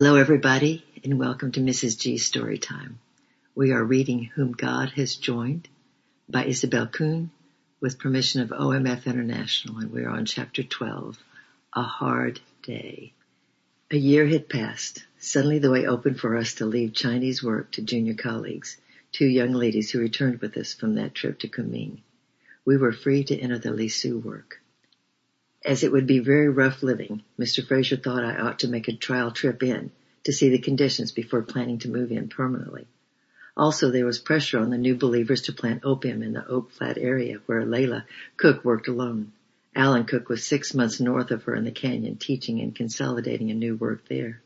Hello, 0.00 0.16
everybody, 0.16 0.84
and 1.04 1.20
welcome 1.20 1.52
to 1.52 1.60
Mrs. 1.60 1.96
G 1.96 2.16
Storytime. 2.16 2.94
We 3.54 3.70
are 3.70 3.84
reading 3.84 4.24
Whom 4.34 4.50
God 4.50 4.90
Has 4.96 5.14
Joined 5.14 5.68
by 6.28 6.46
Isobel 6.46 6.90
Kuhn 6.90 7.30
with 7.80 8.00
permission 8.00 8.40
of 8.40 8.48
OMF 8.48 9.06
International, 9.06 9.78
and 9.78 9.92
we 9.92 10.02
are 10.02 10.10
on 10.10 10.24
chapter 10.24 10.64
12, 10.64 11.16
A 11.74 11.82
Hard 11.82 12.40
Day. 12.64 13.12
A 13.92 13.96
year 13.96 14.26
had 14.26 14.48
passed. 14.48 15.04
Suddenly 15.20 15.60
the 15.60 15.70
way 15.70 15.86
opened 15.86 16.18
for 16.18 16.36
us 16.36 16.54
to 16.54 16.66
leave 16.66 16.92
Chinese 16.92 17.40
work 17.40 17.70
to 17.70 17.82
junior 17.82 18.14
colleagues, 18.14 18.76
two 19.12 19.26
young 19.26 19.52
ladies 19.52 19.92
who 19.92 20.00
returned 20.00 20.40
with 20.40 20.56
us 20.56 20.74
from 20.74 20.96
that 20.96 21.14
trip 21.14 21.38
to 21.38 21.48
Kunming. 21.48 21.98
We 22.64 22.76
were 22.78 22.92
free 22.92 23.22
to 23.22 23.38
enter 23.38 23.60
the 23.60 23.68
Lisu 23.70 24.20
work. 24.20 24.60
As 25.64 25.82
it 25.82 25.92
would 25.92 26.06
be 26.06 26.18
very 26.18 26.48
rough 26.48 26.82
living, 26.82 27.22
Mr. 27.38 27.66
Fraser 27.66 27.96
thought 27.96 28.22
I 28.22 28.36
ought 28.36 28.58
to 28.58 28.68
make 28.68 28.86
a 28.86 28.96
trial 28.96 29.30
trip 29.30 29.62
in 29.62 29.92
to 30.24 30.32
see 30.32 30.50
the 30.50 30.58
conditions 30.58 31.10
before 31.10 31.40
planning 31.40 31.78
to 31.78 31.90
move 31.90 32.12
in 32.12 32.28
permanently. 32.28 32.86
Also, 33.56 33.90
there 33.90 34.04
was 34.04 34.18
pressure 34.18 34.58
on 34.58 34.68
the 34.68 34.76
new 34.76 34.94
believers 34.94 35.42
to 35.42 35.52
plant 35.52 35.84
opium 35.84 36.22
in 36.22 36.34
the 36.34 36.46
Oak 36.46 36.72
Flat 36.72 36.98
area 36.98 37.40
where 37.46 37.64
Leila 37.64 38.04
Cooke 38.36 38.62
worked 38.64 38.88
alone. 38.88 39.32
Allyn 39.74 40.04
Cooke 40.04 40.28
was 40.28 40.44
six 40.44 40.74
months 40.74 41.00
north 41.00 41.30
of 41.30 41.44
her 41.44 41.54
in 41.54 41.64
the 41.64 41.70
canyon 41.70 42.16
teaching 42.16 42.60
and 42.60 42.74
consolidating 42.74 43.50
a 43.50 43.54
new 43.54 43.74
work 43.74 44.06
there. 44.08 44.42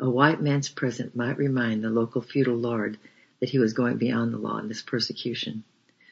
A 0.00 0.10
white 0.10 0.42
man's 0.42 0.68
presence 0.68 1.14
might 1.14 1.38
remind 1.38 1.82
the 1.82 1.90
local 1.90 2.20
feudal 2.20 2.56
lord 2.56 2.98
that 3.40 3.50
he 3.50 3.58
was 3.58 3.72
going 3.72 3.96
beyond 3.96 4.34
the 4.34 4.38
law 4.38 4.58
in 4.58 4.68
this 4.68 4.82
persecution. 4.82 5.64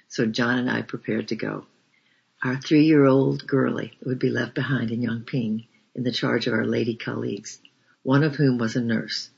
So 0.09 0.25
John 0.25 0.59
and 0.59 0.71
I 0.71 0.83
prepared 0.83 1.29
to 1.29 1.37
go. 1.37 1.67
Our 2.43 2.57
three-year-old 2.57 3.47
girlie 3.47 3.99
would 4.03 4.19
be 4.19 4.31
left 4.31 4.55
behind 4.55 4.91
in 4.91 5.03
Yongping 5.03 5.67
in 5.95 6.05
the 6.05 6.11
charge 6.11 6.47
of 6.47 6.55
our 6.55 6.65
lady 6.65 6.97
colleagues, 6.97 7.61
one 8.03 8.25
of 8.25 8.37
whom 8.37 8.57
was 8.57 8.77
a 8.77 8.81
nurse. 8.81 9.29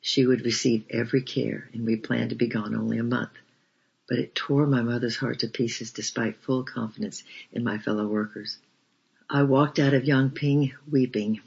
She 0.00 0.24
would 0.24 0.44
receive 0.44 0.84
every 0.88 1.22
care, 1.22 1.68
and 1.72 1.84
we 1.84 1.96
planned 1.96 2.30
to 2.30 2.36
be 2.36 2.46
gone 2.46 2.76
only 2.76 2.98
a 2.98 3.02
month. 3.02 3.32
But 4.08 4.20
it 4.20 4.36
tore 4.36 4.68
my 4.68 4.80
mother's 4.80 5.16
heart 5.16 5.40
to 5.40 5.48
pieces 5.48 5.90
despite 5.90 6.36
full 6.36 6.62
confidence 6.62 7.24
in 7.50 7.64
my 7.64 7.78
fellow 7.78 8.06
workers. 8.06 8.58
I 9.28 9.42
walked 9.42 9.80
out 9.80 9.94
of 9.94 10.04
Yongping 10.04 10.72
weeping. 10.88 11.40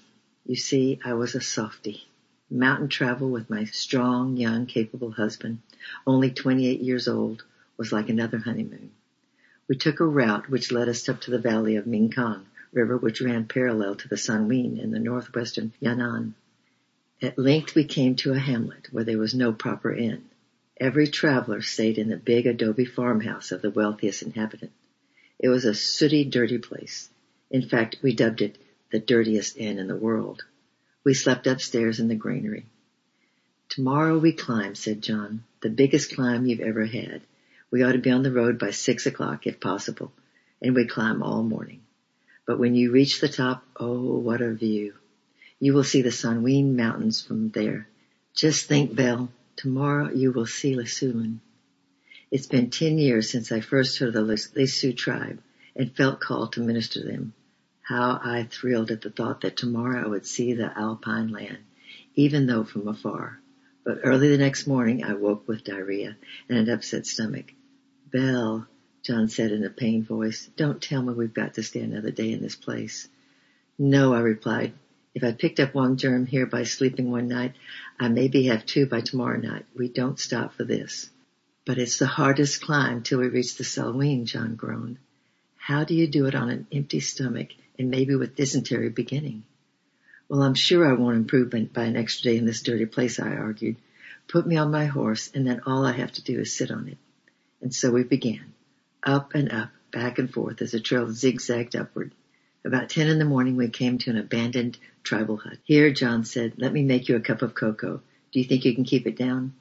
You 0.45 0.57
see, 0.57 0.99
I 1.05 1.13
was 1.13 1.33
a 1.33 1.39
softy. 1.39 2.09
Mountain 2.49 2.89
travel 2.89 3.29
with 3.29 3.49
my 3.49 3.63
strong, 3.63 4.35
young, 4.35 4.65
capable 4.65 5.11
husband, 5.11 5.59
only 6.05 6.31
28 6.31 6.81
years 6.81 7.07
old, 7.07 7.45
was 7.77 7.93
like 7.93 8.09
another 8.09 8.39
honeymoon. 8.39 8.91
We 9.67 9.75
took 9.75 9.99
a 9.99 10.05
route 10.05 10.49
which 10.49 10.71
led 10.71 10.89
us 10.89 11.09
up 11.09 11.21
to 11.21 11.31
the 11.31 11.39
valley 11.39 11.75
of 11.75 11.87
Mekong 11.87 12.45
River 12.71 12.97
which 12.97 13.21
ran 13.21 13.47
parallel 13.47 13.95
to 13.95 14.07
the 14.07 14.17
Salween 14.17 14.77
in 14.77 14.91
the 14.91 14.99
northwestern 14.99 15.73
Yunnan. 15.79 16.35
At 17.21 17.39
length 17.39 17.73
we 17.73 17.85
came 17.85 18.15
to 18.17 18.33
a 18.33 18.37
hamlet 18.37 18.89
where 18.91 19.05
there 19.05 19.17
was 19.17 19.33
no 19.33 19.53
proper 19.53 19.91
inn. 19.91 20.25
Every 20.77 21.07
traveler 21.07 21.61
stayed 21.61 21.97
in 21.97 22.09
the 22.09 22.17
big 22.17 22.45
adobe 22.45 22.85
farmhouse 22.85 23.51
of 23.51 23.61
the 23.61 23.71
wealthiest 23.71 24.21
inhabitant. 24.21 24.73
It 25.39 25.49
was 25.49 25.65
a 25.65 25.73
sooty, 25.73 26.25
dirty 26.25 26.57
place. 26.57 27.09
In 27.49 27.67
fact, 27.67 27.97
we 28.03 28.13
dubbed 28.13 28.41
it 28.41 28.57
the 28.91 28.99
dirtiest 28.99 29.57
inn 29.57 29.79
in 29.79 29.87
the 29.87 29.95
world. 29.95 30.43
We 31.03 31.13
slept 31.13 31.47
upstairs 31.47 31.99
in 31.99 32.07
the 32.07 32.15
granary. 32.15 32.65
Tomorrow 33.69 34.19
we 34.19 34.31
climb, 34.31 34.75
said 34.75 35.01
John. 35.01 35.43
The 35.61 35.69
biggest 35.69 36.13
climb 36.13 36.45
you've 36.45 36.59
ever 36.59 36.85
had. 36.85 37.21
We 37.71 37.83
ought 37.83 37.93
to 37.93 37.99
be 37.99 38.11
on 38.11 38.23
the 38.23 38.31
road 38.31 38.57
by 38.57 38.71
six 38.71 39.05
o'clock 39.05 39.47
if 39.47 39.59
possible, 39.59 40.13
and 40.61 40.75
we 40.75 40.85
climb 40.85 41.21
all 41.21 41.43
morning. 41.43 41.81
But 42.45 42.59
when 42.59 42.75
you 42.75 42.91
reach 42.91 43.19
the 43.19 43.27
top, 43.27 43.65
oh, 43.75 44.19
what 44.19 44.41
a 44.41 44.53
view. 44.53 44.93
You 45.59 45.73
will 45.73 45.83
see 45.83 46.01
the 46.01 46.09
Salween 46.09 46.75
mountains 46.75 47.21
from 47.21 47.49
there. 47.49 47.87
Just 48.35 48.67
think, 48.67 48.95
Belle, 48.95 49.29
tomorrow 49.55 50.11
you 50.11 50.31
will 50.31 50.45
see 50.45 50.75
Lisuland. 50.75 51.39
It's 52.31 52.47
been 52.47 52.69
ten 52.69 52.97
years 52.97 53.29
since 53.29 53.51
I 53.51 53.61
first 53.61 53.97
heard 53.97 54.15
of 54.15 54.27
the 54.27 54.33
Lisu 54.33 54.95
tribe 54.95 55.41
and 55.75 55.95
felt 55.95 56.19
called 56.19 56.53
to 56.53 56.61
minister 56.61 57.01
to 57.01 57.07
them. 57.07 57.33
How 57.81 58.19
I 58.23 58.47
thrilled 58.49 58.91
at 58.91 59.01
the 59.01 59.09
thought 59.09 59.41
that 59.41 59.57
tomorrow 59.57 60.03
I 60.03 60.07
would 60.07 60.25
see 60.25 60.53
the 60.53 60.77
alpine 60.77 61.29
land, 61.29 61.59
even 62.15 62.45
though 62.45 62.63
from 62.63 62.87
afar. 62.87 63.39
But 63.83 63.99
early 64.03 64.29
the 64.29 64.37
next 64.37 64.65
morning 64.65 65.03
I 65.03 65.13
woke 65.13 65.47
with 65.47 65.63
diarrhea 65.63 66.17
and 66.49 66.57
an 66.57 66.69
upset 66.69 67.05
stomach. 67.05 67.53
Belle, 68.11 68.67
John 69.03 69.29
said 69.29 69.51
in 69.51 69.63
a 69.63 69.69
pained 69.69 70.07
voice, 70.07 70.49
don't 70.55 70.81
tell 70.81 71.01
me 71.01 71.13
we've 71.13 71.33
got 71.33 71.55
to 71.55 71.63
stay 71.63 71.81
another 71.81 72.11
day 72.11 72.31
in 72.31 72.41
this 72.41 72.55
place. 72.55 73.07
No, 73.77 74.13
I 74.13 74.19
replied. 74.19 74.73
If 75.13 75.23
I 75.23 75.31
picked 75.31 75.59
up 75.59 75.73
one 75.73 75.97
germ 75.97 76.25
here 76.25 76.45
by 76.45 76.63
sleeping 76.63 77.09
one 77.09 77.27
night, 77.27 77.53
I 77.99 78.09
maybe 78.09 78.47
have 78.47 78.65
two 78.65 78.85
by 78.85 79.01
tomorrow 79.01 79.39
night. 79.39 79.65
We 79.75 79.87
don't 79.87 80.19
stop 80.19 80.53
for 80.53 80.63
this. 80.63 81.09
But 81.65 81.77
it's 81.77 81.97
the 81.97 82.05
hardest 82.05 82.61
climb 82.61 83.01
till 83.01 83.19
we 83.19 83.27
reach 83.27 83.55
the 83.55 83.63
Salween, 83.63 84.25
John 84.25 84.55
groaned. 84.55 84.97
How 85.57 85.83
do 85.83 85.95
you 85.95 86.07
do 86.07 86.25
it 86.25 86.35
on 86.35 86.49
an 86.49 86.67
empty 86.71 86.99
stomach 86.99 87.49
and 87.79 87.89
maybe 87.89 88.15
with 88.15 88.35
dysentery 88.35 88.89
beginning? 88.89 89.43
Well, 90.29 90.43
I'm 90.43 90.53
sure 90.53 90.85
I 90.85 90.93
won't 90.93 91.17
improve 91.17 91.49
by 91.73 91.83
an 91.83 91.95
extra 91.95 92.31
day 92.31 92.37
in 92.37 92.45
this 92.45 92.61
dirty 92.61 92.85
place, 92.85 93.19
I 93.19 93.35
argued. 93.35 93.77
Put 94.27 94.45
me 94.45 94.57
on 94.57 94.71
my 94.71 94.85
horse 94.85 95.31
and 95.33 95.45
then 95.45 95.61
all 95.65 95.85
I 95.85 95.93
have 95.93 96.11
to 96.13 96.23
do 96.23 96.39
is 96.39 96.55
sit 96.55 96.71
on 96.71 96.87
it. 96.87 96.97
And 97.61 97.73
so 97.73 97.91
we 97.91 98.03
began. 98.03 98.53
Up 99.03 99.35
and 99.35 99.51
up, 99.51 99.69
back 99.91 100.19
and 100.19 100.31
forth 100.31 100.61
as 100.61 100.71
the 100.71 100.79
trail 100.79 101.11
zigzagged 101.11 101.75
upward. 101.75 102.13
About 102.63 102.89
ten 102.89 103.07
in 103.07 103.19
the 103.19 103.25
morning 103.25 103.55
we 103.55 103.69
came 103.69 103.97
to 103.99 104.09
an 104.09 104.17
abandoned 104.17 104.77
tribal 105.03 105.37
hut. 105.37 105.57
Here, 105.63 105.91
John 105.91 106.25
said, 106.25 106.53
let 106.57 106.73
me 106.73 106.83
make 106.83 107.07
you 107.07 107.15
a 107.15 107.21
cup 107.21 107.41
of 107.41 107.53
cocoa. 107.53 108.01
Do 108.31 108.39
you 108.39 108.45
think 108.45 108.65
you 108.65 108.73
can 108.73 108.83
keep 108.83 109.05
it 109.07 109.17
down? 109.17 109.53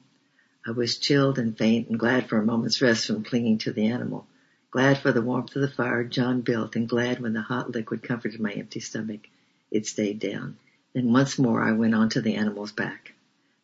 I 0.67 0.71
was 0.71 0.97
chilled 0.97 1.37
and 1.37 1.55
faint 1.55 1.89
and 1.89 1.99
glad 1.99 2.27
for 2.27 2.39
a 2.39 2.45
moment's 2.45 2.81
rest 2.81 3.05
from 3.05 3.23
clinging 3.23 3.59
to 3.59 3.71
the 3.71 3.87
animal. 3.87 4.25
Glad 4.71 4.97
for 4.97 5.11
the 5.11 5.21
warmth 5.21 5.55
of 5.55 5.61
the 5.61 5.69
fire 5.69 6.03
John 6.03 6.41
built 6.41 6.75
and 6.75 6.89
glad 6.89 7.19
when 7.19 7.33
the 7.33 7.41
hot 7.41 7.71
liquid 7.71 8.01
comforted 8.01 8.39
my 8.39 8.51
empty 8.51 8.79
stomach. 8.79 9.21
It 9.69 9.85
stayed 9.85 10.19
down. 10.19 10.57
Then 10.93 11.13
once 11.13 11.37
more 11.37 11.61
I 11.61 11.73
went 11.73 11.93
on 11.93 12.09
to 12.09 12.21
the 12.21 12.35
animal's 12.35 12.71
back. 12.71 13.13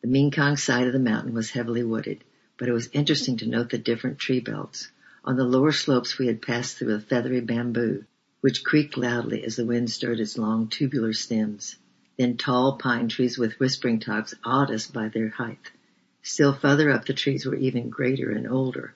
The 0.02 0.08
Mekong 0.08 0.58
side 0.58 0.88
of 0.88 0.94
the 0.94 1.00
mountain 1.00 1.34
was 1.34 1.50
heavily 1.50 1.84
wooded, 1.84 2.24
but 2.62 2.70
it 2.70 2.74
was 2.74 2.92
interesting 2.94 3.38
to 3.38 3.50
note 3.50 3.72
the 3.72 3.78
different 3.80 4.20
tree 4.20 4.40
belts. 4.40 4.92
On 5.26 5.36
the 5.36 5.44
lower 5.44 5.72
slopes 5.72 6.20
we 6.20 6.28
had 6.28 6.44
passed 6.44 6.78
through 6.78 6.94
a 6.94 7.00
feathery 7.00 7.42
bamboo, 7.42 8.06
which 8.42 8.64
creaked 8.64 8.96
loudly 8.96 9.44
as 9.44 9.56
the 9.56 9.66
wind 9.66 9.90
stirred 9.90 10.20
its 10.20 10.38
long 10.38 10.68
tubular 10.68 11.12
stems. 11.12 11.76
Then 12.20 12.38
tall 12.38 12.78
pine 12.78 13.08
trees 13.08 13.36
with 13.36 13.60
whispering 13.60 14.00
tops 14.00 14.36
awed 14.44 14.70
us 14.70 14.86
by 14.86 15.08
their 15.08 15.30
height. 15.30 15.72
Still 16.22 16.54
further 16.54 16.92
up 16.92 17.06
the 17.06 17.16
trees 17.16 17.48
were 17.48 17.56
even 17.56 17.90
greater 17.90 18.30
and 18.30 18.48
older, 18.48 18.94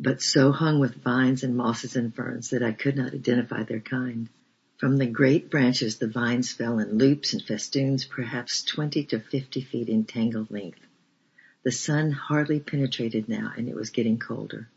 but 0.00 0.20
so 0.20 0.50
hung 0.50 0.80
with 0.80 1.00
vines 1.00 1.44
and 1.44 1.56
mosses 1.56 1.94
and 1.94 2.12
ferns 2.12 2.50
that 2.50 2.64
I 2.64 2.72
could 2.72 2.96
not 2.96 3.14
identify 3.14 3.62
their 3.62 3.78
kind. 3.78 4.28
From 4.78 4.96
the 4.96 5.06
great 5.06 5.48
branches 5.48 5.98
the 5.98 6.08
vines 6.08 6.50
fell 6.50 6.80
in 6.80 6.98
loops 6.98 7.34
and 7.34 7.42
festoons 7.42 8.04
perhaps 8.04 8.64
twenty 8.64 9.04
to 9.04 9.20
fifty 9.20 9.60
feet 9.60 9.88
in 9.88 10.06
tangled 10.06 10.50
length. 10.50 10.80
The 11.62 11.72
sun 11.72 12.10
hardly 12.10 12.58
penetrated 12.58 13.28
now 13.28 13.52
and 13.56 13.68
it 13.68 13.74
was 13.74 13.90
getting 13.90 14.18
colder. 14.18 14.68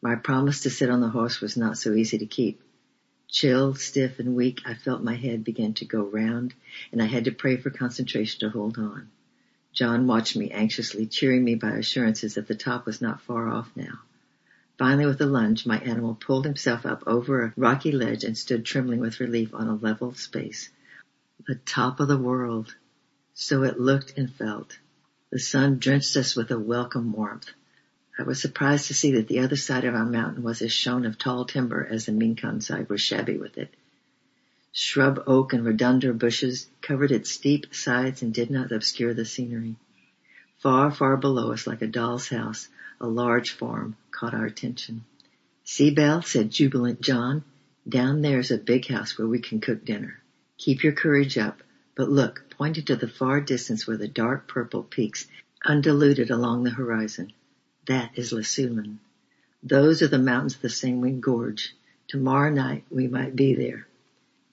My 0.00 0.14
promise 0.14 0.62
to 0.62 0.70
sit 0.70 0.88
on 0.88 1.00
the 1.00 1.10
horse 1.10 1.40
was 1.40 1.56
not 1.56 1.76
so 1.76 1.92
easy 1.92 2.18
to 2.18 2.26
keep. 2.26 2.62
Chilled, 3.28 3.78
stiff 3.78 4.18
and 4.18 4.34
weak, 4.34 4.62
I 4.64 4.74
felt 4.74 5.02
my 5.02 5.14
head 5.14 5.44
begin 5.44 5.74
to 5.74 5.84
go 5.84 6.02
round 6.02 6.54
and 6.90 7.02
I 7.02 7.06
had 7.06 7.24
to 7.24 7.32
pray 7.32 7.56
for 7.56 7.70
concentration 7.70 8.40
to 8.40 8.50
hold 8.50 8.78
on. 8.78 9.10
John 9.72 10.06
watched 10.06 10.36
me 10.36 10.50
anxiously, 10.50 11.06
cheering 11.06 11.44
me 11.44 11.54
by 11.54 11.72
assurances 11.72 12.34
that 12.34 12.46
the 12.46 12.54
top 12.54 12.86
was 12.86 13.00
not 13.00 13.22
far 13.22 13.48
off 13.48 13.70
now. 13.74 14.00
Finally, 14.78 15.06
with 15.06 15.20
a 15.20 15.26
lunge, 15.26 15.66
my 15.66 15.78
animal 15.78 16.14
pulled 16.14 16.44
himself 16.44 16.84
up 16.84 17.02
over 17.06 17.44
a 17.44 17.52
rocky 17.56 17.92
ledge 17.92 18.24
and 18.24 18.36
stood 18.36 18.64
trembling 18.64 19.00
with 19.00 19.20
relief 19.20 19.54
on 19.54 19.68
a 19.68 19.74
level 19.74 20.14
space. 20.14 20.70
The 21.46 21.54
top 21.54 22.00
of 22.00 22.08
the 22.08 22.18
world. 22.18 22.74
So 23.34 23.62
it 23.64 23.78
looked 23.80 24.16
and 24.16 24.32
felt. 24.32 24.78
The 25.32 25.38
sun 25.38 25.78
drenched 25.78 26.14
us 26.18 26.36
with 26.36 26.50
a 26.50 26.58
welcome 26.58 27.10
warmth. 27.14 27.48
I 28.18 28.22
was 28.24 28.38
surprised 28.38 28.88
to 28.88 28.94
see 28.94 29.12
that 29.12 29.28
the 29.28 29.38
other 29.38 29.56
side 29.56 29.86
of 29.86 29.94
our 29.94 30.04
mountain 30.04 30.42
was 30.42 30.60
as 30.60 30.74
shown 30.74 31.06
of 31.06 31.16
tall 31.16 31.46
timber 31.46 31.88
as 31.90 32.04
the 32.04 32.12
Mekong 32.12 32.60
side 32.60 32.90
was 32.90 33.00
shabby 33.00 33.38
with 33.38 33.56
it. 33.56 33.72
Shrub 34.72 35.24
oak 35.26 35.54
and 35.54 35.64
rhododendron 35.64 36.18
bushes 36.18 36.66
covered 36.82 37.10
its 37.10 37.30
steep 37.30 37.74
sides 37.74 38.20
and 38.20 38.34
did 38.34 38.50
not 38.50 38.72
obscure 38.72 39.14
the 39.14 39.24
scenery. 39.24 39.76
Far, 40.58 40.90
far 40.90 41.16
below 41.16 41.50
us, 41.52 41.66
like 41.66 41.80
a 41.80 41.86
doll's 41.86 42.28
house, 42.28 42.68
a 43.00 43.06
large 43.06 43.52
farm 43.52 43.96
caught 44.10 44.34
our 44.34 44.44
attention. 44.44 45.06
See, 45.64 45.90
Belle, 45.90 46.20
said 46.20 46.50
jubilant 46.50 47.00
John, 47.00 47.42
down 47.88 48.20
there's 48.20 48.50
a 48.50 48.58
big 48.58 48.86
house 48.86 49.16
where 49.16 49.26
we 49.26 49.38
can 49.38 49.62
cook 49.62 49.82
dinner. 49.82 50.20
Keep 50.58 50.84
your 50.84 50.92
courage 50.92 51.38
up, 51.38 51.62
but 51.94 52.10
look, 52.10 52.44
pointing 52.62 52.84
to 52.84 52.94
the 52.94 53.08
far 53.08 53.40
distance 53.40 53.88
where 53.88 53.96
the 53.96 54.06
dark 54.06 54.46
purple 54.46 54.84
peaks 54.84 55.26
undiluted 55.64 56.30
along 56.30 56.62
the 56.62 56.70
horizon. 56.70 57.32
That 57.86 58.12
is 58.14 58.32
Lisuland. 58.32 58.98
Those 59.64 60.00
are 60.00 60.06
the 60.06 60.20
mountains 60.20 60.54
of 60.54 60.62
the 60.62 60.68
Salween 60.68 61.18
Gorge. 61.18 61.74
Tomorrow 62.06 62.50
night 62.50 62.84
we 62.88 63.08
might 63.08 63.34
be 63.34 63.56
there. 63.56 63.88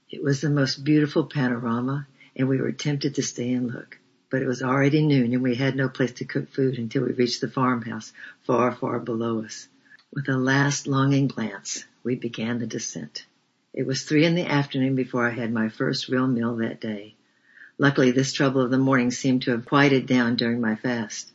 It 0.09 0.23
was 0.23 0.41
the 0.41 0.50
most 0.50 0.83
beautiful 0.83 1.27
panorama 1.27 2.07
and 2.35 2.50
we 2.50 2.59
were 2.59 2.71
tempted 2.71 3.13
to 3.13 3.21
stay 3.21 3.53
and 3.53 3.71
look. 3.71 4.00
but 4.31 4.41
it 4.41 4.47
was 4.47 4.63
already 4.63 5.06
noon 5.06 5.31
and 5.31 5.44
we 5.44 5.53
had 5.53 5.75
no 5.75 5.88
place 5.88 6.13
to 6.13 6.25
cook 6.25 6.50
food 6.50 6.79
until 6.79 7.03
we 7.03 7.11
reached 7.11 7.41
the 7.41 7.47
farmhouse 7.47 8.11
far, 8.41 8.71
far 8.71 8.97
below 8.97 9.44
us. 9.44 9.67
With 10.11 10.27
a 10.29 10.35
last 10.35 10.88
longing 10.88 11.27
glance, 11.27 11.85
we 12.03 12.15
began 12.15 12.57
the 12.57 12.65
descent. 12.65 13.27
It 13.71 13.85
was 13.85 14.01
three 14.01 14.25
in 14.25 14.33
the 14.33 14.47
afternoon 14.47 14.95
before 14.95 15.27
I 15.27 15.29
had 15.29 15.53
my 15.53 15.69
first 15.69 16.09
real 16.09 16.25
meal 16.25 16.56
that 16.56 16.81
day. 16.81 17.13
Luckily 17.81 18.12
this 18.12 18.34
trouble 18.34 18.60
of 18.60 18.72
the 18.72 18.78
morning 18.78 19.10
seemed 19.10 19.44
to 19.44 19.52
have 19.52 19.66
quieted 19.66 20.06
down 20.06 20.36
during 20.36 20.60
my 20.60 20.76
fast. 20.76 21.31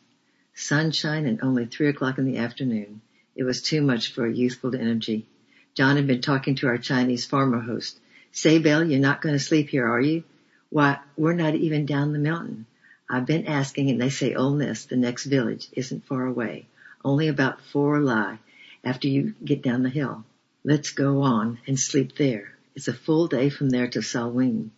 Sunshine 0.54 1.24
and 1.24 1.40
only 1.42 1.64
three 1.64 1.88
o'clock 1.88 2.18
in 2.18 2.26
the 2.26 2.36
afternoon. 2.36 3.00
It 3.34 3.44
was 3.44 3.62
too 3.62 3.80
much 3.80 4.12
for 4.12 4.26
a 4.26 4.32
youthful 4.32 4.76
energy. 4.76 5.26
John 5.72 5.96
had 5.96 6.06
been 6.06 6.20
talking 6.20 6.54
to 6.56 6.66
our 6.66 6.76
Chinese 6.76 7.24
farmer 7.24 7.60
host. 7.60 7.98
Say, 8.30 8.58
Belle, 8.58 8.84
you're 8.84 9.00
not 9.00 9.22
going 9.22 9.34
to 9.34 9.38
sleep 9.38 9.70
here, 9.70 9.88
are 9.88 10.02
you? 10.02 10.22
Why, 10.68 10.98
we're 11.16 11.32
not 11.32 11.54
even 11.54 11.86
down 11.86 12.12
the 12.12 12.18
mountain. 12.18 12.66
I've 13.08 13.24
been 13.24 13.46
asking 13.46 13.88
and 13.88 13.98
they 13.98 14.10
say 14.10 14.34
Old 14.34 14.58
Nest, 14.58 14.90
the 14.90 14.96
next 14.96 15.24
village, 15.24 15.68
isn't 15.72 16.04
far 16.04 16.26
away. 16.26 16.66
Only 17.02 17.28
about 17.28 17.64
four 17.72 18.02
li 18.02 18.38
after 18.84 19.08
you 19.08 19.34
get 19.42 19.62
down 19.62 19.82
the 19.82 19.88
hill. 19.88 20.26
Let's 20.62 20.90
go 20.90 21.22
on 21.22 21.58
and 21.66 21.80
sleep 21.80 22.16
there. 22.16 22.52
It's 22.74 22.88
a 22.88 22.92
full 22.92 23.28
day 23.28 23.48
from 23.48 23.70
there 23.70 23.88
to 23.88 24.00
Salween. 24.00 24.72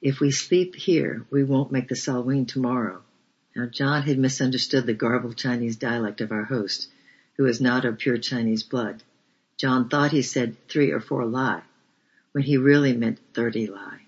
If 0.00 0.20
we 0.20 0.30
sleep 0.30 0.76
here, 0.76 1.26
we 1.28 1.42
won't 1.42 1.72
make 1.72 1.88
the 1.88 1.96
Salween 1.96 2.46
tomorrow. 2.46 3.02
Now 3.56 3.66
John 3.66 4.02
had 4.02 4.16
misunderstood 4.16 4.86
the 4.86 4.94
garbled 4.94 5.36
Chinese 5.36 5.74
dialect 5.74 6.20
of 6.20 6.30
our 6.30 6.44
host, 6.44 6.88
who 7.36 7.42
was 7.42 7.60
not 7.60 7.84
of 7.84 7.98
pure 7.98 8.18
Chinese 8.18 8.62
blood. 8.62 9.02
John 9.56 9.88
thought 9.88 10.12
he 10.12 10.22
said 10.22 10.56
three 10.68 10.92
or 10.92 11.00
four 11.00 11.26
li, 11.26 11.62
when 12.30 12.44
he 12.44 12.58
really 12.58 12.96
meant 12.96 13.18
thirty 13.34 13.66
li. 13.66 14.06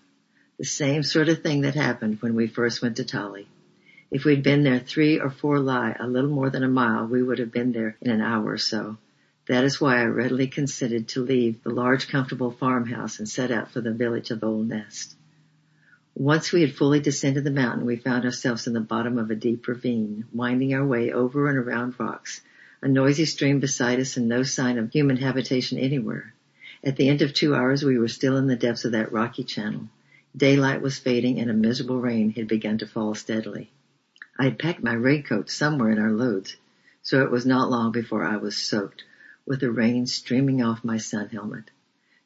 The 0.59 0.65
same 0.65 1.03
sort 1.03 1.29
of 1.29 1.43
thing 1.43 1.63
that 1.63 1.75
happened 1.75 2.23
when 2.23 2.37
we 2.37 2.47
first 2.47 2.83
went 2.83 2.99
to 2.99 3.05
Tali. 3.05 3.49
If 4.13 4.25
we'd 4.25 4.45
been 4.45 4.63
there 4.63 4.79
three 4.79 5.19
or 5.19 5.31
four 5.31 5.59
li, 5.59 5.93
a 5.99 6.07
little 6.07 6.31
more 6.31 6.51
than 6.51 6.63
a 6.63 6.69
mile, 6.69 7.07
we 7.07 7.21
would 7.21 7.41
have 7.41 7.51
been 7.51 7.73
there 7.73 7.97
in 8.01 8.13
an 8.13 8.21
hour 8.21 8.53
or 8.53 8.59
so. 8.59 8.97
That 9.49 9.65
is 9.65 9.81
why 9.81 10.01
I 10.01 10.05
readily 10.05 10.47
consented 10.47 11.09
to 11.09 11.25
leave 11.25 11.65
the 11.65 11.71
large 11.71 12.07
comfortable 12.07 12.53
farmhouse 12.53 13.19
and 13.19 13.29
set 13.29 13.51
out 13.51 13.73
for 13.73 13.81
the 13.81 13.93
village 13.93 14.31
of 14.31 14.45
Old 14.45 14.69
Nest. 14.69 15.17
Once 16.17 16.51
we 16.51 16.61
had 16.61 16.75
fully 16.75 16.99
descended 16.99 17.45
the 17.45 17.51
mountain, 17.51 17.87
we 17.87 17.95
found 17.95 18.25
ourselves 18.25 18.67
in 18.67 18.73
the 18.73 18.81
bottom 18.81 19.17
of 19.17 19.31
a 19.31 19.35
deep 19.35 19.69
ravine, 19.69 20.25
winding 20.33 20.75
our 20.75 20.85
way 20.85 21.13
over 21.13 21.49
and 21.49 21.57
around 21.57 21.95
rocks, 22.01 22.41
a 22.83 22.89
noisy 22.89 23.25
stream 23.25 23.61
beside 23.61 24.01
us 24.01 24.17
and 24.17 24.29
no 24.29 24.43
sign 24.43 24.77
of 24.77 24.91
human 24.91 25.17
habitation 25.17 25.79
anywhere. 25.79 26.35
At 26.83 26.97
the 26.97 27.09
end 27.09 27.23
of 27.23 27.33
two 27.33 27.55
hours 27.55 27.85
we 27.85 27.97
were 27.97 28.09
still 28.09 28.37
in 28.37 28.49
the 28.49 28.57
depths 28.57 28.85
of 28.85 28.93
that 28.93 29.13
rocky 29.13 29.45
channel. 29.45 29.89
Daylight 30.37 30.83
was 30.83 30.99
fading 30.99 31.39
and 31.39 31.49
a 31.49 31.55
miserable 31.55 32.01
rain 32.01 32.31
had 32.31 32.49
begun 32.49 32.79
to 32.79 32.87
fall 32.87 33.15
steadily. 33.15 33.71
I 34.37 34.45
had 34.45 34.59
packed 34.59 34.83
my 34.83 34.95
raincoat 34.95 35.49
somewhere 35.49 35.91
in 35.91 35.99
our 35.99 36.13
loads, 36.13 36.57
so 37.03 37.23
it 37.23 37.31
was 37.31 37.47
not 37.47 37.71
long 37.71 37.93
before 37.93 38.25
I 38.25 38.37
was 38.37 38.57
soaked, 38.57 39.05
with 39.47 39.61
the 39.61 39.71
rain 39.71 40.07
streaming 40.07 40.61
off 40.61 40.83
my 40.83 40.97
sun 40.97 41.29
helmet. 41.29 41.71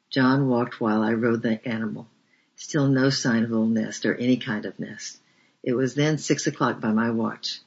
John 0.09 0.47
walked 0.47 0.81
while 0.81 1.01
I 1.03 1.13
rode 1.13 1.41
the 1.41 1.65
animal. 1.67 2.07
Still 2.55 2.87
no 2.87 3.09
sign 3.09 3.43
of 3.43 3.53
old 3.53 3.71
nest 3.71 4.05
or 4.05 4.15
any 4.15 4.37
kind 4.37 4.65
of 4.65 4.79
nest. 4.79 5.17
It 5.63 5.73
was 5.73 5.95
then 5.95 6.17
six 6.17 6.47
o'clock 6.47 6.79
by 6.79 6.91
my 6.91 7.11
watch. 7.11 7.59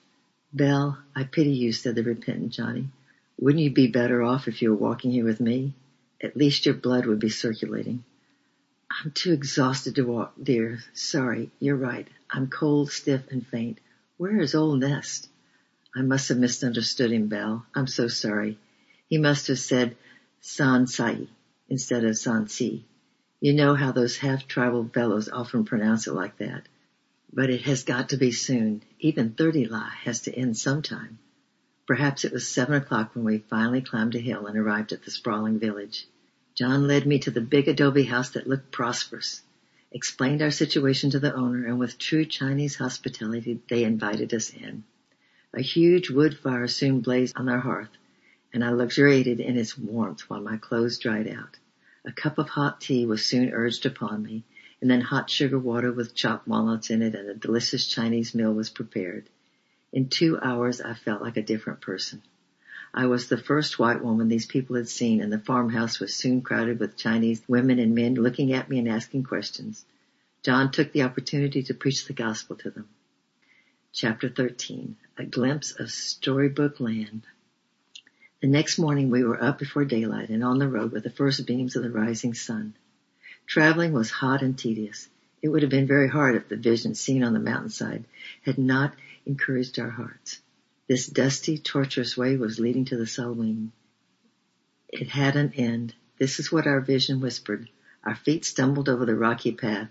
Belle, 0.52 0.98
I 1.14 1.24
pity 1.24 1.50
you, 1.50 1.72
said 1.72 1.94
the 1.94 2.02
repentant 2.02 2.52
Johnny. 2.52 2.88
Wouldn't 3.38 3.62
you 3.62 3.70
be 3.70 3.88
better 3.88 4.22
off 4.22 4.48
if 4.48 4.62
you 4.62 4.70
were 4.70 4.76
walking 4.76 5.10
here 5.10 5.24
with 5.24 5.40
me? 5.40 5.74
At 6.22 6.36
least 6.36 6.66
your 6.66 6.74
blood 6.74 7.06
would 7.06 7.18
be 7.18 7.28
circulating. 7.28 8.02
I'm 8.90 9.10
too 9.12 9.32
exhausted 9.32 9.96
to 9.96 10.02
walk, 10.02 10.34
dear. 10.42 10.80
Sorry, 10.94 11.50
you're 11.60 11.76
right. 11.76 12.08
I'm 12.30 12.48
cold, 12.48 12.90
stiff, 12.90 13.22
and 13.30 13.46
faint. 13.46 13.78
Where 14.16 14.40
is 14.40 14.54
old 14.54 14.80
Nest? 14.80 15.28
I 15.94 16.02
must 16.02 16.28
have 16.30 16.38
misunderstood 16.38 17.12
him, 17.12 17.28
Belle. 17.28 17.64
I'm 17.74 17.86
so 17.86 18.08
sorry. 18.08 18.58
He 19.08 19.18
must 19.18 19.46
have 19.48 19.58
said 19.58 19.96
San 20.40 20.86
Sai 20.86 21.26
instead 21.68 22.04
of 22.04 22.18
San 22.18 22.48
Si. 22.48 22.84
You 23.40 23.52
know 23.52 23.76
how 23.76 23.92
those 23.92 24.16
half-tribal 24.16 24.90
fellows 24.92 25.28
often 25.28 25.64
pronounce 25.64 26.08
it 26.08 26.12
like 26.12 26.38
that. 26.38 26.64
But 27.32 27.50
it 27.50 27.62
has 27.62 27.84
got 27.84 28.08
to 28.08 28.16
be 28.16 28.32
soon. 28.32 28.82
Even 28.98 29.30
30 29.30 29.66
li 29.66 29.80
has 30.02 30.22
to 30.22 30.34
end 30.34 30.56
sometime. 30.56 31.20
Perhaps 31.86 32.24
it 32.24 32.32
was 32.32 32.48
seven 32.48 32.74
o'clock 32.74 33.14
when 33.14 33.24
we 33.24 33.38
finally 33.38 33.80
climbed 33.80 34.16
a 34.16 34.18
hill 34.18 34.46
and 34.46 34.58
arrived 34.58 34.92
at 34.92 35.04
the 35.04 35.12
sprawling 35.12 35.60
village. 35.60 36.06
John 36.56 36.88
led 36.88 37.06
me 37.06 37.20
to 37.20 37.30
the 37.30 37.40
big 37.40 37.68
adobe 37.68 38.02
house 38.02 38.30
that 38.30 38.48
looked 38.48 38.72
prosperous, 38.72 39.42
explained 39.92 40.42
our 40.42 40.50
situation 40.50 41.10
to 41.10 41.20
the 41.20 41.32
owner, 41.32 41.64
and 41.64 41.78
with 41.78 41.96
true 41.96 42.24
Chinese 42.24 42.74
hospitality 42.74 43.60
they 43.68 43.84
invited 43.84 44.34
us 44.34 44.50
in. 44.50 44.82
A 45.54 45.62
huge 45.62 46.10
wood 46.10 46.36
fire 46.36 46.66
soon 46.66 47.00
blazed 47.00 47.36
on 47.36 47.48
our 47.48 47.60
hearth, 47.60 47.96
and 48.52 48.64
I 48.64 48.70
luxuriated 48.70 49.38
in 49.38 49.56
its 49.56 49.78
warmth 49.78 50.28
while 50.28 50.40
my 50.40 50.56
clothes 50.56 50.98
dried 50.98 51.28
out. 51.28 51.56
A 52.08 52.12
cup 52.12 52.38
of 52.38 52.48
hot 52.48 52.80
tea 52.80 53.04
was 53.04 53.22
soon 53.22 53.50
urged 53.50 53.84
upon 53.84 54.22
me, 54.22 54.42
and 54.80 54.90
then 54.90 55.02
hot 55.02 55.28
sugar 55.28 55.58
water 55.58 55.92
with 55.92 56.14
chopped 56.14 56.48
walnuts 56.48 56.88
in 56.88 57.02
it 57.02 57.14
and 57.14 57.28
a 57.28 57.34
delicious 57.34 57.86
Chinese 57.86 58.34
meal 58.34 58.50
was 58.54 58.70
prepared. 58.70 59.28
In 59.92 60.08
two 60.08 60.38
hours 60.40 60.80
I 60.80 60.94
felt 60.94 61.20
like 61.20 61.36
a 61.36 61.42
different 61.42 61.82
person. 61.82 62.22
I 62.94 63.08
was 63.08 63.28
the 63.28 63.36
first 63.36 63.78
white 63.78 64.02
woman 64.02 64.28
these 64.28 64.46
people 64.46 64.76
had 64.76 64.88
seen 64.88 65.20
and 65.20 65.30
the 65.30 65.38
farmhouse 65.38 66.00
was 66.00 66.14
soon 66.14 66.40
crowded 66.40 66.80
with 66.80 66.96
Chinese 66.96 67.42
women 67.46 67.78
and 67.78 67.94
men 67.94 68.14
looking 68.14 68.54
at 68.54 68.70
me 68.70 68.78
and 68.78 68.88
asking 68.88 69.24
questions. 69.24 69.84
John 70.42 70.70
took 70.70 70.92
the 70.92 71.02
opportunity 71.02 71.62
to 71.64 71.74
preach 71.74 72.06
the 72.06 72.14
gospel 72.14 72.56
to 72.56 72.70
them. 72.70 72.88
Chapter 73.92 74.30
13, 74.30 74.96
a 75.18 75.26
glimpse 75.26 75.72
of 75.72 75.90
storybook 75.90 76.80
land. 76.80 77.26
The 78.40 78.46
next 78.46 78.78
morning 78.78 79.10
we 79.10 79.24
were 79.24 79.42
up 79.42 79.58
before 79.58 79.84
daylight 79.84 80.28
and 80.28 80.44
on 80.44 80.60
the 80.60 80.68
road 80.68 80.92
with 80.92 81.02
the 81.02 81.10
first 81.10 81.44
beams 81.44 81.74
of 81.74 81.82
the 81.82 81.90
rising 81.90 82.34
sun. 82.34 82.74
Traveling 83.48 83.92
was 83.92 84.12
hot 84.12 84.42
and 84.42 84.56
tedious. 84.56 85.08
It 85.42 85.48
would 85.48 85.62
have 85.62 85.72
been 85.72 85.88
very 85.88 86.06
hard 86.06 86.36
if 86.36 86.48
the 86.48 86.56
vision 86.56 86.94
seen 86.94 87.24
on 87.24 87.32
the 87.32 87.40
mountainside 87.40 88.04
had 88.42 88.56
not 88.56 88.94
encouraged 89.26 89.80
our 89.80 89.90
hearts. 89.90 90.40
This 90.86 91.08
dusty, 91.08 91.58
tortuous 91.58 92.16
way 92.16 92.36
was 92.36 92.60
leading 92.60 92.84
to 92.86 92.96
the 92.96 93.06
Salween. 93.06 93.72
It 94.88 95.08
had 95.08 95.34
an 95.34 95.52
end. 95.56 95.96
This 96.18 96.38
is 96.38 96.52
what 96.52 96.68
our 96.68 96.80
vision 96.80 97.20
whispered. 97.20 97.68
Our 98.04 98.14
feet 98.14 98.44
stumbled 98.44 98.88
over 98.88 99.04
the 99.04 99.16
rocky 99.16 99.50
path, 99.50 99.90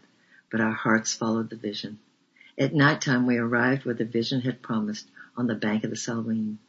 but 0.49 0.61
our 0.61 0.71
hearts 0.71 1.13
followed 1.13 1.49
the 1.49 1.57
vision. 1.57 1.99
At 2.57 2.73
night 2.73 3.01
time 3.01 3.27
we 3.27 3.35
arrived 3.35 3.83
where 3.83 3.93
the 3.93 4.05
vision 4.05 4.39
had 4.39 4.61
promised, 4.61 5.09
on 5.35 5.47
the 5.47 5.55
bank 5.55 5.83
of 5.83 5.89
the 5.89 5.97
Salween. 5.97 6.59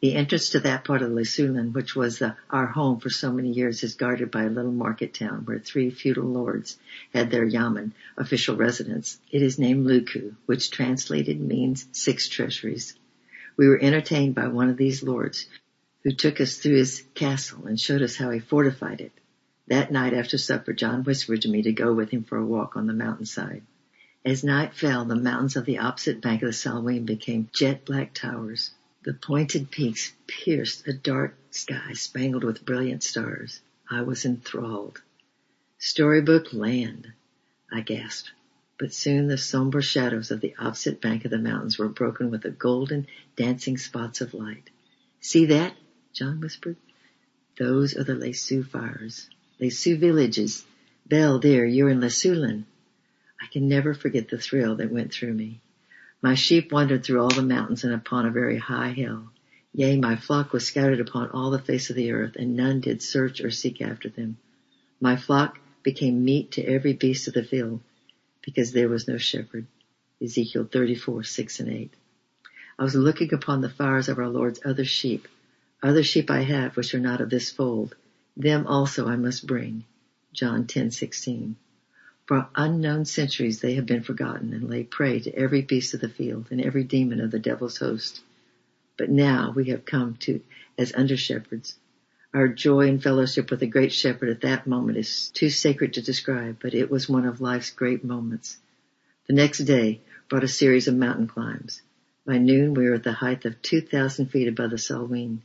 The 0.00 0.14
entrance 0.14 0.50
to 0.50 0.60
that 0.60 0.84
part 0.84 1.02
of 1.02 1.10
Lisuland, 1.10 1.74
which 1.74 1.96
was 1.96 2.18
the, 2.18 2.36
our 2.50 2.66
home 2.66 3.00
for 3.00 3.10
so 3.10 3.32
many 3.32 3.50
years, 3.50 3.82
is 3.82 3.94
guarded 3.96 4.30
by 4.30 4.44
a 4.44 4.48
little 4.48 4.70
market 4.70 5.12
town 5.12 5.44
where 5.44 5.58
three 5.58 5.90
feudal 5.90 6.24
lords 6.24 6.78
had 7.12 7.30
their 7.30 7.44
yamen, 7.44 7.92
official 8.16 8.56
residence. 8.56 9.18
It 9.30 9.42
is 9.42 9.58
named 9.58 9.86
Luku, 9.86 10.36
which 10.46 10.70
translated 10.70 11.40
means 11.40 11.88
six 11.92 12.28
treasuries. 12.28 12.94
We 13.56 13.66
were 13.66 13.82
entertained 13.82 14.34
by 14.34 14.48
one 14.48 14.70
of 14.70 14.76
these 14.76 15.02
lords, 15.02 15.48
who 16.04 16.12
took 16.12 16.40
us 16.40 16.58
through 16.58 16.76
his 16.76 17.02
castle 17.14 17.66
and 17.66 17.78
showed 17.78 18.02
us 18.02 18.16
how 18.16 18.30
he 18.30 18.40
fortified 18.40 19.00
it. 19.00 19.12
That 19.68 19.92
night 19.92 20.14
after 20.14 20.38
supper, 20.38 20.72
John 20.72 21.04
whispered 21.04 21.42
to 21.42 21.48
me 21.48 21.62
to 21.62 21.72
go 21.72 21.92
with 21.92 22.10
him 22.10 22.24
for 22.24 22.38
a 22.38 22.44
walk 22.44 22.76
on 22.76 22.86
the 22.86 22.92
mountainside. 22.92 23.62
As 24.24 24.44
night 24.44 24.74
fell, 24.74 25.04
the 25.04 25.16
mountains 25.16 25.56
of 25.56 25.64
the 25.64 25.78
opposite 25.78 26.20
bank 26.20 26.42
of 26.42 26.48
the 26.48 26.52
Salween 26.52 27.04
became 27.04 27.50
jet 27.52 27.84
black 27.84 28.14
towers. 28.14 28.70
The 29.04 29.14
pointed 29.14 29.72
peaks 29.72 30.12
pierced 30.28 30.86
a 30.86 30.92
dark 30.92 31.34
sky 31.50 31.92
spangled 31.92 32.44
with 32.44 32.64
brilliant 32.64 33.02
stars. 33.02 33.60
I 33.90 34.02
was 34.02 34.24
enthralled. 34.24 35.02
Storybook 35.76 36.52
land, 36.52 37.12
I 37.68 37.80
gasped. 37.80 38.30
But 38.78 38.94
soon 38.94 39.26
the 39.26 39.38
somber 39.38 39.82
shadows 39.82 40.30
of 40.30 40.40
the 40.40 40.54
opposite 40.56 41.00
bank 41.00 41.24
of 41.24 41.32
the 41.32 41.38
mountains 41.38 41.78
were 41.78 41.88
broken 41.88 42.30
with 42.30 42.42
the 42.42 42.50
golden 42.50 43.08
dancing 43.34 43.76
spots 43.76 44.20
of 44.20 44.34
light. 44.34 44.70
See 45.20 45.46
that? 45.46 45.76
John 46.12 46.40
whispered. 46.40 46.76
Those 47.58 47.96
are 47.96 48.04
the 48.04 48.14
Lisu 48.14 48.64
fires. 48.64 49.28
Lisu 49.60 49.98
villages. 49.98 50.64
Belle, 51.06 51.40
dear, 51.40 51.64
you're 51.64 51.90
in 51.90 52.00
Lisuland. 52.00 52.66
I 53.40 53.46
can 53.46 53.68
never 53.68 53.94
forget 53.94 54.28
the 54.28 54.38
thrill 54.38 54.76
that 54.76 54.92
went 54.92 55.12
through 55.12 55.34
me. 55.34 55.60
My 56.22 56.34
sheep 56.34 56.70
wandered 56.70 57.02
through 57.02 57.20
all 57.20 57.30
the 57.30 57.42
mountains 57.42 57.82
and 57.82 57.92
upon 57.92 58.26
a 58.26 58.30
very 58.30 58.56
high 58.56 58.92
hill. 58.92 59.32
Yea, 59.74 59.96
my 59.96 60.14
flock 60.14 60.52
was 60.52 60.64
scattered 60.64 61.00
upon 61.00 61.30
all 61.30 61.50
the 61.50 61.58
face 61.58 61.90
of 61.90 61.96
the 61.96 62.12
earth, 62.12 62.36
and 62.36 62.54
none 62.54 62.80
did 62.80 63.02
search 63.02 63.40
or 63.40 63.50
seek 63.50 63.80
after 63.82 64.08
them. 64.08 64.36
My 65.00 65.16
flock 65.16 65.58
became 65.82 66.24
meat 66.24 66.52
to 66.52 66.62
every 66.62 66.92
beast 66.92 67.26
of 67.26 67.34
the 67.34 67.42
field, 67.42 67.80
because 68.40 68.70
there 68.70 68.88
was 68.88 69.08
no 69.08 69.18
shepherd. 69.18 69.66
Ezekiel 70.22 70.68
34, 70.70 71.24
6 71.24 71.60
and 71.60 71.68
8. 71.70 71.94
I 72.78 72.84
was 72.84 72.94
looking 72.94 73.34
upon 73.34 73.60
the 73.60 73.68
fires 73.68 74.08
of 74.08 74.18
our 74.18 74.28
Lord's 74.28 74.60
other 74.64 74.84
sheep. 74.84 75.26
Other 75.82 76.04
sheep 76.04 76.30
I 76.30 76.42
have 76.42 76.76
which 76.76 76.94
are 76.94 77.00
not 77.00 77.20
of 77.20 77.30
this 77.30 77.50
fold. 77.50 77.96
Them 78.36 78.68
also 78.68 79.08
I 79.08 79.16
must 79.16 79.44
bring. 79.44 79.84
John 80.32 80.68
10, 80.68 80.92
16. 80.92 81.56
For 82.32 82.48
unknown 82.54 83.04
centuries 83.04 83.60
they 83.60 83.74
have 83.74 83.84
been 83.84 84.02
forgotten 84.02 84.54
and 84.54 84.70
lay 84.70 84.84
prey 84.84 85.20
to 85.20 85.36
every 85.36 85.60
beast 85.60 85.92
of 85.92 86.00
the 86.00 86.08
field 86.08 86.46
and 86.50 86.62
every 86.62 86.82
demon 86.82 87.20
of 87.20 87.30
the 87.30 87.38
devil's 87.38 87.76
host. 87.76 88.22
But 88.96 89.10
now 89.10 89.52
we 89.54 89.66
have 89.66 89.84
come 89.84 90.16
to 90.20 90.40
as 90.78 90.94
under 90.94 91.14
shepherds. 91.14 91.76
Our 92.32 92.48
joy 92.48 92.88
and 92.88 93.02
fellowship 93.02 93.50
with 93.50 93.60
the 93.60 93.66
great 93.66 93.92
shepherd 93.92 94.30
at 94.30 94.40
that 94.40 94.66
moment 94.66 94.96
is 94.96 95.28
too 95.28 95.50
sacred 95.50 95.92
to 95.92 96.00
describe, 96.00 96.56
but 96.62 96.72
it 96.72 96.90
was 96.90 97.06
one 97.06 97.26
of 97.26 97.42
life's 97.42 97.70
great 97.70 98.02
moments. 98.02 98.56
The 99.26 99.34
next 99.34 99.58
day 99.58 100.00
brought 100.30 100.42
a 100.42 100.48
series 100.48 100.88
of 100.88 100.96
mountain 100.96 101.26
climbs. 101.26 101.82
By 102.24 102.38
noon 102.38 102.72
we 102.72 102.88
were 102.88 102.94
at 102.94 103.02
the 103.02 103.12
height 103.12 103.44
of 103.44 103.60
2,000 103.60 104.28
feet 104.28 104.48
above 104.48 104.70
the 104.70 104.78
Salween. 104.78 105.42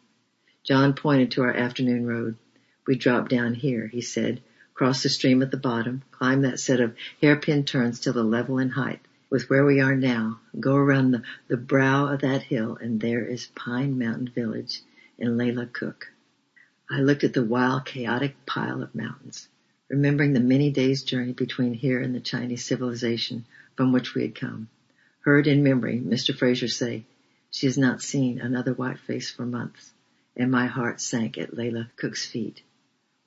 John 0.63 0.93
pointed 0.93 1.31
to 1.31 1.41
our 1.41 1.53
afternoon 1.53 2.05
road. 2.05 2.37
We 2.85 2.95
dropped 2.95 3.29
down 3.29 3.55
here, 3.55 3.87
he 3.87 3.99
said, 3.99 4.39
cross 4.77 5.01
the 5.01 5.09
stream 5.09 5.41
at 5.41 5.49
the 5.49 5.57
bottom, 5.57 6.03
climb 6.11 6.43
that 6.43 6.59
set 6.59 6.79
of 6.79 6.95
hairpin 7.19 7.63
turns 7.63 7.99
till 7.99 8.13
the 8.13 8.23
level 8.23 8.59
in 8.59 8.69
height 8.69 8.99
with 9.27 9.49
where 9.49 9.65
we 9.65 9.81
are 9.81 9.95
now, 9.95 10.39
go 10.59 10.75
around 10.75 11.11
the, 11.11 11.23
the 11.47 11.57
brow 11.57 12.13
of 12.13 12.21
that 12.21 12.43
hill 12.43 12.77
and 12.79 13.01
there 13.01 13.25
is 13.25 13.47
Pine 13.55 13.97
Mountain 13.97 14.29
Village 14.29 14.81
in 15.17 15.35
Leila 15.35 15.65
Cooke. 15.65 16.11
I 16.89 16.99
looked 16.99 17.23
at 17.23 17.33
the 17.33 17.43
wild, 17.43 17.85
chaotic 17.85 18.45
pile 18.45 18.83
of 18.83 18.93
mountains, 18.93 19.49
remembering 19.89 20.33
the 20.33 20.39
many 20.39 20.69
days 20.69 21.03
journey 21.03 21.33
between 21.33 21.73
here 21.73 21.99
and 21.99 22.13
the 22.13 22.19
Chinese 22.19 22.63
civilization 22.63 23.45
from 23.75 23.91
which 23.91 24.13
we 24.13 24.21
had 24.21 24.35
come. 24.35 24.69
Heard 25.21 25.47
in 25.47 25.63
memory 25.63 25.99
Mr. 25.99 26.37
Fraser 26.37 26.67
say, 26.67 27.03
she 27.49 27.65
has 27.65 27.79
not 27.79 28.03
seen 28.03 28.39
another 28.39 28.73
white 28.73 28.99
face 28.99 29.31
for 29.31 29.45
months, 29.45 29.91
and 30.35 30.51
my 30.51 30.67
heart 30.67 31.01
sank 31.01 31.37
at 31.37 31.57
Leila 31.57 31.89
Cooke's 31.97 32.25
feet. 32.25 32.61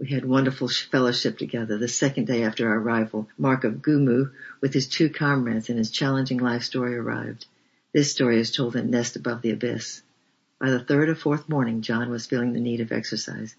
We 0.01 0.09
had 0.09 0.25
wonderful 0.25 0.69
fellowship 0.69 1.37
together. 1.37 1.77
The 1.77 1.87
second 1.87 2.27
day 2.27 2.43
after 2.43 2.67
our 2.67 2.79
arrival, 2.79 3.29
Mark 3.37 3.65
of 3.65 3.83
Gumu, 3.83 4.31
with 4.63 4.73
his 4.73 4.89
two 4.89 5.11
comrades 5.11 5.69
and 5.69 5.77
his 5.77 5.91
challenging 5.91 6.39
life 6.39 6.63
story 6.63 6.97
arrived. 6.97 7.45
This 7.93 8.11
story 8.11 8.41
is 8.41 8.51
told 8.51 8.77
in 8.77 8.89
Nest 8.91 9.17
Above 9.17 9.43
the 9.43 9.51
Abyss. 9.51 10.01
By 10.59 10.71
the 10.71 10.81
third 10.81 11.11
or 11.11 11.15
fourth 11.15 11.51
morning, 11.51 11.83
John 11.83 12.09
was 12.09 12.25
feeling 12.25 12.55
the 12.55 12.61
need 12.61 12.81
of 12.81 12.93
exercise. 12.93 13.55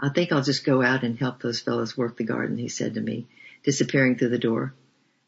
I 0.00 0.08
think 0.08 0.32
I'll 0.32 0.42
just 0.42 0.64
go 0.64 0.80
out 0.80 1.02
and 1.02 1.18
help 1.18 1.42
those 1.42 1.60
fellows 1.60 1.94
work 1.94 2.16
the 2.16 2.24
garden, 2.24 2.56
he 2.56 2.68
said 2.68 2.94
to 2.94 3.02
me, 3.02 3.26
disappearing 3.62 4.16
through 4.16 4.30
the 4.30 4.38
door. 4.38 4.72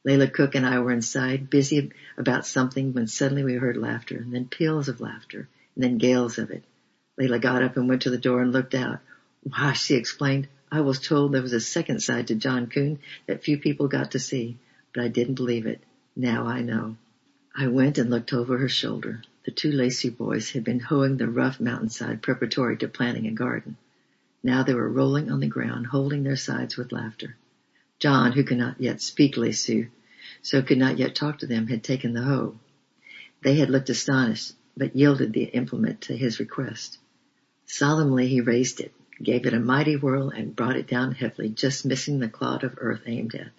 Leila 0.03 0.29
Cooke 0.29 0.55
and 0.55 0.65
I 0.65 0.79
were 0.79 0.93
inside, 0.93 1.51
busy 1.51 1.93
about 2.17 2.47
something, 2.47 2.95
when 2.95 3.07
suddenly 3.07 3.45
we 3.45 3.57
heard 3.57 3.77
laughter, 3.77 4.17
and 4.17 4.35
then 4.35 4.49
peals 4.49 4.89
of 4.89 5.03
laughter, 5.03 5.47
and 5.75 5.85
then 5.85 5.99
gales 5.99 6.39
of 6.39 6.51
it. 6.51 6.65
Leila 7.19 7.39
got 7.39 7.63
up 7.63 7.77
and 7.77 7.87
went 7.87 8.03
to 8.03 8.11
the 8.11 8.17
door 8.17 8.41
and 8.41 8.51
looked 8.51 8.75
out. 8.75 9.01
Why, 9.43 9.73
she 9.73 9.95
explained, 9.95 10.49
I 10.71 10.81
was 10.81 11.01
told 11.01 11.33
there 11.33 11.43
was 11.43 11.53
a 11.53 11.61
second 11.61 12.01
side 12.01 12.27
to 12.29 12.35
John 12.35 12.67
Kuhn 12.67 12.99
that 13.27 13.45
few 13.45 13.59
people 13.59 13.89
got 13.89 14.11
to 14.13 14.19
see, 14.19 14.59
but 14.93 15.03
I 15.03 15.09
didn't 15.09 15.35
believe 15.35 15.67
it. 15.67 15.81
Now 16.15 16.47
I 16.47 16.61
know. 16.61 16.97
I 17.57 17.69
went 17.69 17.99
and 17.99 18.11
looked 18.11 18.33
over 18.33 18.59
her 18.59 18.69
shoulder. 18.69 19.23
The 19.45 19.51
two 19.51 19.73
Lacey 19.73 20.11
boys 20.11 20.51
had 20.51 20.65
been 20.65 20.81
hoeing 20.81 21.17
the 21.17 21.29
rough 21.29 21.61
mountainside 21.61 22.21
preparatory 22.21 22.77
to 22.79 22.89
planting 22.89 23.27
a 23.27 23.33
garden. 23.33 23.77
Now 24.43 24.63
they 24.63 24.75
were 24.75 24.89
rolling 24.89 25.31
on 25.31 25.41
the 25.41 25.47
ground, 25.47 25.87
holding 25.87 26.23
their 26.23 26.37
sides 26.37 26.77
with 26.77 26.93
laughter. 26.93 27.37
John, 27.99 28.33
who 28.33 28.45
could 28.45 28.59
not 28.59 28.81
yet 28.81 29.01
speak 29.01 29.37
Lisu, 29.37 29.89
so 30.43 30.63
could 30.63 30.79
not 30.79 30.99
yet 30.99 31.15
talk 31.15 31.39
to 31.39 31.47
them, 31.47 31.67
had 31.67 31.83
taken 31.83 32.13
the 32.13 32.23
hoe. 32.23 32.59
They 33.43 33.55
had 33.55 33.71
looked 33.71 33.89
astonished, 33.89 34.53
but 34.77 34.95
yielded 34.95 35.33
the 35.33 35.45
implement 35.45 36.03
to 36.03 36.17
his 36.17 36.39
request. 36.39 36.99
Solemnly 37.67 38.29
he 38.29 38.41
raised 38.41 38.81
it, 38.81 38.93
gave 39.23 39.47
it 39.47 39.55
a 39.55 39.61
mighty 39.61 39.97
whirl 39.97 40.31
and 40.31 40.55
brought 40.55 40.77
it 40.77 40.87
down 40.87 41.13
heavily, 41.13 41.49
just 41.49 41.85
missing 41.85 42.19
the 42.19 42.29
clod 42.29 42.63
of 42.63 42.75
earth 42.79 43.03
aimed 43.07 43.35
at. 43.35 43.51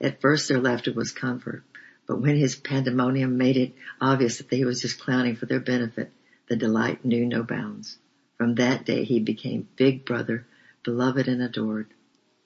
At 0.00 0.20
first 0.20 0.48
their 0.48 0.60
laughter 0.60 0.92
was 0.92 1.12
comfort, 1.12 1.62
but 2.06 2.20
when 2.20 2.36
his 2.36 2.56
pandemonium 2.56 3.36
made 3.36 3.56
it 3.56 3.74
obvious 4.00 4.38
that 4.38 4.50
he 4.50 4.64
was 4.64 4.80
just 4.80 4.98
clowning 4.98 5.36
for 5.36 5.46
their 5.46 5.60
benefit, 5.60 6.10
the 6.48 6.56
delight 6.56 7.04
knew 7.04 7.26
no 7.26 7.42
bounds. 7.42 7.98
From 8.36 8.54
that 8.56 8.84
day 8.84 9.04
he 9.04 9.20
became 9.20 9.68
big 9.76 10.04
brother, 10.04 10.46
beloved 10.82 11.28
and 11.28 11.42
adored. 11.42 11.88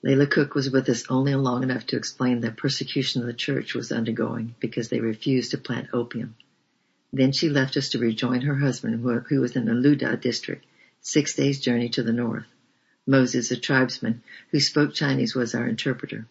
Leila 0.03 0.27
Cooke 0.27 0.53
was 0.53 0.69
with 0.69 0.89
us 0.89 1.05
only 1.09 1.33
long 1.33 1.63
enough 1.63 1.87
to 1.87 1.95
explain 1.95 2.41
the 2.41 2.51
persecution 2.51 3.25
the 3.25 3.33
church 3.33 3.73
was 3.73 3.91
undergoing 3.91 4.53
because 4.59 4.89
they 4.89 4.99
refused 4.99 5.51
to 5.51 5.57
plant 5.57 5.87
opium. 5.93 6.35
Then 7.13 7.31
she 7.31 7.49
left 7.49 7.77
us 7.77 7.89
to 7.89 7.99
rejoin 7.99 8.41
her 8.41 8.55
husband 8.55 9.01
who 9.01 9.41
was 9.41 9.55
in 9.55 9.65
the 9.65 9.71
Luda 9.71 10.19
district 10.19 10.65
six 11.03 11.35
days' 11.35 11.59
journey 11.59 11.89
to 11.89 12.01
the 12.01 12.13
north. 12.13 12.47
Moses, 13.05 13.51
a 13.51 13.57
tribesman 13.57 14.23
who 14.49 14.59
spoke 14.59 14.93
Chinese, 14.93 15.35
was 15.35 15.53
our 15.53 15.67
interpreter. 15.67 16.25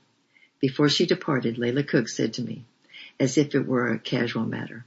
Before 0.59 0.89
she 0.89 1.07
departed, 1.07 1.59
Leila 1.59 1.83
Cooke 1.85 2.09
said 2.09 2.33
to 2.35 2.43
me, 2.43 2.65
as 3.21 3.37
if 3.37 3.55
it 3.55 3.67
were 3.67 3.93
a 3.93 3.99
casual 3.99 4.47
matter, 4.47 4.85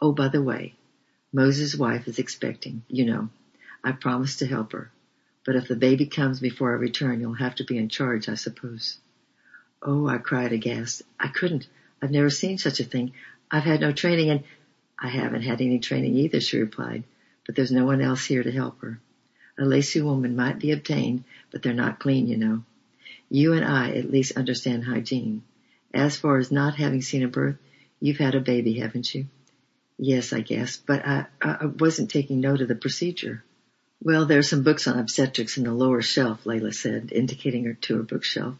Oh, 0.00 0.12
by 0.12 0.28
the 0.28 0.42
way, 0.42 0.74
Moses' 1.32 1.74
wife 1.74 2.08
is 2.08 2.18
expecting, 2.18 2.82
you 2.88 3.04
know. 3.04 3.28
I 3.84 3.92
promised 3.92 4.38
to 4.38 4.46
help 4.46 4.72
her. 4.72 4.90
But 5.44 5.56
if 5.56 5.68
the 5.68 5.76
baby 5.76 6.06
comes 6.06 6.40
before 6.40 6.72
I 6.72 6.76
return, 6.76 7.20
you'll 7.20 7.34
have 7.34 7.54
to 7.56 7.64
be 7.64 7.76
in 7.76 7.88
charge, 7.88 8.28
I 8.28 8.34
suppose. 8.34 8.98
Oh, 9.82 10.08
I 10.08 10.18
cried 10.18 10.52
aghast. 10.52 11.02
I 11.20 11.28
couldn't. 11.28 11.68
I've 12.00 12.10
never 12.10 12.30
seen 12.30 12.58
such 12.58 12.80
a 12.80 12.84
thing. 12.84 13.12
I've 13.50 13.64
had 13.64 13.80
no 13.80 13.92
training 13.92 14.30
and 14.30 14.44
I 14.98 15.08
haven't 15.08 15.42
had 15.42 15.60
any 15.60 15.78
training 15.78 16.16
either, 16.16 16.40
she 16.40 16.58
replied, 16.58 17.04
but 17.44 17.54
there's 17.54 17.70
no 17.70 17.84
one 17.84 18.00
else 18.00 18.24
here 18.24 18.42
to 18.42 18.50
help 18.50 18.80
her. 18.80 18.98
A 19.58 19.64
lacy 19.64 20.02
woman 20.02 20.36
might 20.36 20.58
be 20.58 20.72
obtained, 20.72 21.24
but 21.50 21.62
they're 21.62 21.72
not 21.72 21.98
clean, 21.98 22.26
you 22.26 22.36
know. 22.36 22.64
You 23.30 23.54
and 23.54 23.64
I 23.64 23.92
at 23.92 24.10
least 24.10 24.36
understand 24.36 24.84
hygiene. 24.84 25.42
As 25.94 26.16
far 26.16 26.36
as 26.36 26.52
not 26.52 26.74
having 26.74 27.00
seen 27.00 27.22
a 27.22 27.28
birth, 27.28 27.56
you've 27.98 28.18
had 28.18 28.34
a 28.34 28.40
baby, 28.40 28.74
haven't 28.74 29.14
you? 29.14 29.26
Yes, 29.98 30.34
I 30.34 30.40
guess, 30.40 30.76
but 30.76 31.06
I, 31.06 31.26
I 31.40 31.66
wasn't 31.66 32.10
taking 32.10 32.40
note 32.40 32.60
of 32.60 32.68
the 32.68 32.74
procedure. 32.74 33.42
Well, 34.02 34.26
there 34.26 34.38
are 34.38 34.42
some 34.42 34.62
books 34.62 34.86
on 34.86 34.98
obstetrics 34.98 35.56
in 35.56 35.64
the 35.64 35.72
lower 35.72 36.02
shelf, 36.02 36.44
Leila 36.44 36.72
said, 36.72 37.12
indicating 37.12 37.64
her 37.64 37.74
to 37.74 37.96
her 37.96 38.02
bookshelf. 38.02 38.56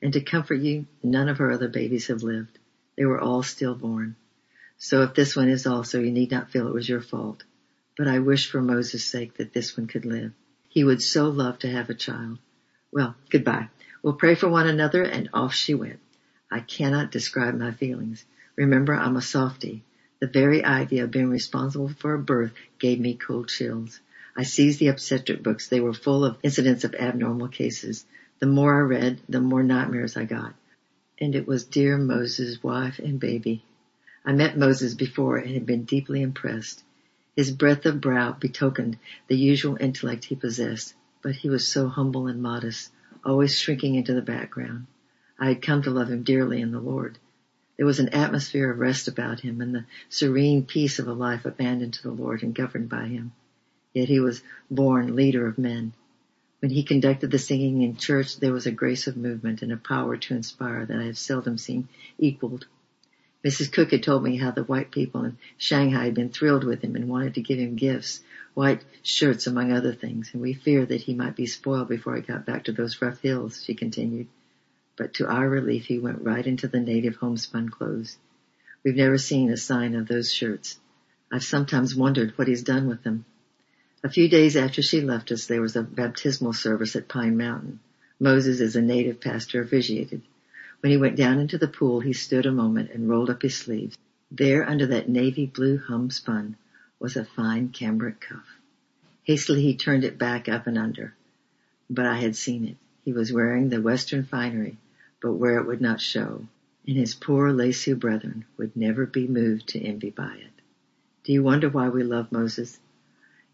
And 0.00 0.14
to 0.14 0.20
comfort 0.22 0.60
you, 0.62 0.86
none 1.02 1.28
of 1.28 1.38
her 1.38 1.52
other 1.52 1.68
babies 1.68 2.06
have 2.06 2.22
lived. 2.22 2.58
They 2.96 3.04
were 3.04 3.20
all 3.20 3.42
stillborn. 3.42 4.16
So 4.78 5.02
if 5.02 5.12
this 5.12 5.36
one 5.36 5.50
is 5.50 5.66
also, 5.66 6.00
you 6.00 6.10
need 6.10 6.30
not 6.30 6.50
feel 6.50 6.68
it 6.68 6.74
was 6.74 6.88
your 6.88 7.02
fault 7.02 7.44
but 7.98 8.06
I 8.06 8.20
wish 8.20 8.48
for 8.48 8.62
Moses' 8.62 9.04
sake 9.04 9.34
that 9.34 9.52
this 9.52 9.76
one 9.76 9.88
could 9.88 10.04
live. 10.04 10.30
He 10.68 10.84
would 10.84 11.02
so 11.02 11.28
love 11.30 11.58
to 11.58 11.68
have 11.68 11.90
a 11.90 11.94
child. 11.94 12.38
Well, 12.92 13.16
goodbye. 13.28 13.70
We'll 14.02 14.14
pray 14.14 14.36
for 14.36 14.48
one 14.48 14.68
another 14.68 15.02
and 15.02 15.28
off 15.34 15.52
she 15.52 15.74
went. 15.74 15.98
I 16.48 16.60
cannot 16.60 17.10
describe 17.10 17.58
my 17.58 17.72
feelings. 17.72 18.24
Remember, 18.54 18.94
I'm 18.94 19.16
a 19.16 19.20
softy. 19.20 19.82
The 20.20 20.28
very 20.28 20.64
idea 20.64 21.04
of 21.04 21.10
being 21.10 21.28
responsible 21.28 21.88
for 21.88 22.14
a 22.14 22.18
birth 22.20 22.52
gave 22.78 23.00
me 23.00 23.14
cold 23.14 23.48
chills. 23.48 23.98
I 24.36 24.44
seized 24.44 24.78
the 24.78 24.88
obstetric 24.88 25.42
books. 25.42 25.66
They 25.68 25.80
were 25.80 25.92
full 25.92 26.24
of 26.24 26.38
incidents 26.44 26.84
of 26.84 26.94
abnormal 26.94 27.48
cases. 27.48 28.06
The 28.38 28.46
more 28.46 28.76
I 28.76 28.82
read, 28.82 29.20
the 29.28 29.40
more 29.40 29.64
nightmares 29.64 30.16
I 30.16 30.24
got. 30.24 30.54
And 31.20 31.34
it 31.34 31.48
was 31.48 31.64
dear 31.64 31.98
Moses' 31.98 32.62
wife 32.62 33.00
and 33.00 33.18
baby. 33.18 33.64
I 34.24 34.32
met 34.32 34.56
Moses 34.56 34.94
before 34.94 35.36
and 35.36 35.50
had 35.52 35.66
been 35.66 35.82
deeply 35.82 36.22
impressed. 36.22 36.84
His 37.38 37.52
breadth 37.52 37.86
of 37.86 38.00
brow 38.00 38.32
betokened 38.32 38.98
the 39.28 39.36
usual 39.36 39.76
intellect 39.78 40.24
he 40.24 40.34
possessed, 40.34 40.94
but 41.22 41.36
he 41.36 41.48
was 41.48 41.64
so 41.64 41.86
humble 41.86 42.26
and 42.26 42.42
modest, 42.42 42.90
always 43.24 43.56
shrinking 43.56 43.94
into 43.94 44.12
the 44.12 44.22
background. 44.22 44.86
I 45.38 45.46
had 45.46 45.62
come 45.62 45.82
to 45.82 45.90
love 45.92 46.10
him 46.10 46.24
dearly 46.24 46.60
in 46.60 46.72
the 46.72 46.80
Lord. 46.80 47.16
There 47.76 47.86
was 47.86 48.00
an 48.00 48.08
atmosphere 48.08 48.72
of 48.72 48.80
rest 48.80 49.06
about 49.06 49.38
him 49.38 49.60
and 49.60 49.72
the 49.72 49.84
serene 50.08 50.64
peace 50.64 50.98
of 50.98 51.06
a 51.06 51.12
life 51.12 51.44
abandoned 51.44 51.94
to 51.94 52.02
the 52.02 52.10
Lord 52.10 52.42
and 52.42 52.52
governed 52.52 52.88
by 52.88 53.06
him. 53.06 53.30
Yet 53.94 54.08
he 54.08 54.18
was 54.18 54.42
born 54.68 55.14
leader 55.14 55.46
of 55.46 55.58
men. 55.58 55.92
When 56.58 56.72
he 56.72 56.82
conducted 56.82 57.30
the 57.30 57.38
singing 57.38 57.82
in 57.82 57.98
church, 57.98 58.38
there 58.40 58.52
was 58.52 58.66
a 58.66 58.72
grace 58.72 59.06
of 59.06 59.16
movement 59.16 59.62
and 59.62 59.70
a 59.70 59.76
power 59.76 60.16
to 60.16 60.34
inspire 60.34 60.84
that 60.84 60.98
I 60.98 61.04
have 61.04 61.16
seldom 61.16 61.56
seen 61.56 61.86
equaled. 62.18 62.66
Mrs. 63.44 63.70
Cooke 63.70 63.92
had 63.92 64.02
told 64.02 64.24
me 64.24 64.36
how 64.36 64.50
the 64.50 64.64
white 64.64 64.90
people 64.90 65.24
in 65.24 65.38
Shanghai 65.56 66.06
had 66.06 66.14
been 66.14 66.30
thrilled 66.30 66.64
with 66.64 66.82
him 66.82 66.96
and 66.96 67.08
wanted 67.08 67.34
to 67.34 67.40
give 67.40 67.58
him 67.58 67.76
gifts, 67.76 68.20
white 68.54 68.84
shirts 69.02 69.46
among 69.46 69.70
other 69.70 69.92
things, 69.92 70.30
and 70.32 70.42
we 70.42 70.54
feared 70.54 70.88
that 70.88 71.02
he 71.02 71.14
might 71.14 71.36
be 71.36 71.46
spoiled 71.46 71.88
before 71.88 72.16
he 72.16 72.22
got 72.22 72.44
back 72.44 72.64
to 72.64 72.72
those 72.72 73.00
rough 73.00 73.20
hills, 73.20 73.62
she 73.62 73.74
continued. 73.74 74.26
But 74.96 75.14
to 75.14 75.28
our 75.28 75.48
relief, 75.48 75.86
he 75.86 76.00
went 76.00 76.22
right 76.22 76.44
into 76.44 76.66
the 76.66 76.80
native 76.80 77.14
homespun 77.16 77.68
clothes. 77.68 78.16
We've 78.82 78.96
never 78.96 79.18
seen 79.18 79.52
a 79.52 79.56
sign 79.56 79.94
of 79.94 80.08
those 80.08 80.32
shirts. 80.32 80.80
I've 81.30 81.44
sometimes 81.44 81.94
wondered 81.94 82.32
what 82.36 82.48
he's 82.48 82.64
done 82.64 82.88
with 82.88 83.04
them. 83.04 83.24
A 84.02 84.08
few 84.08 84.28
days 84.28 84.56
after 84.56 84.82
she 84.82 85.00
left 85.00 85.30
us, 85.30 85.46
there 85.46 85.60
was 85.60 85.76
a 85.76 85.82
baptismal 85.82 86.54
service 86.54 86.96
at 86.96 87.06
Pine 87.06 87.36
Mountain. 87.36 87.78
Moses, 88.18 88.60
as 88.60 88.74
a 88.74 88.82
native 88.82 89.20
pastor, 89.20 89.62
officiated. 89.62 90.22
When 90.80 90.92
he 90.92 90.96
went 90.96 91.16
down 91.16 91.40
into 91.40 91.58
the 91.58 91.66
pool, 91.66 92.00
he 92.00 92.12
stood 92.12 92.46
a 92.46 92.52
moment 92.52 92.90
and 92.92 93.08
rolled 93.08 93.30
up 93.30 93.42
his 93.42 93.56
sleeves. 93.56 93.98
There, 94.30 94.68
under 94.68 94.86
that 94.86 95.08
navy 95.08 95.46
blue 95.46 95.78
homespun, 95.78 96.56
was 97.00 97.16
a 97.16 97.24
fine 97.24 97.70
cambric 97.70 98.20
cuff. 98.20 98.58
Hastily 99.24 99.62
he 99.62 99.74
turned 99.76 100.04
it 100.04 100.18
back 100.18 100.48
up 100.48 100.66
and 100.68 100.78
under. 100.78 101.14
But 101.90 102.06
I 102.06 102.18
had 102.18 102.36
seen 102.36 102.64
it. 102.64 102.76
He 103.04 103.12
was 103.12 103.32
wearing 103.32 103.70
the 103.70 103.80
western 103.82 104.22
finery, 104.22 104.76
but 105.20 105.32
where 105.32 105.58
it 105.58 105.66
would 105.66 105.80
not 105.80 106.00
show. 106.00 106.46
and 106.86 106.96
his 106.96 107.14
poor 107.14 107.52
Lisu 107.52 107.98
brethren 107.98 108.44
would 108.56 108.76
never 108.76 109.04
be 109.04 109.26
moved 109.26 109.66
to 109.68 109.80
envy 109.80 110.10
by 110.10 110.36
it. 110.36 110.62
Do 111.24 111.32
you 111.32 111.42
wonder 111.42 111.68
why 111.68 111.88
we 111.88 112.04
love 112.04 112.30
Moses? 112.30 112.78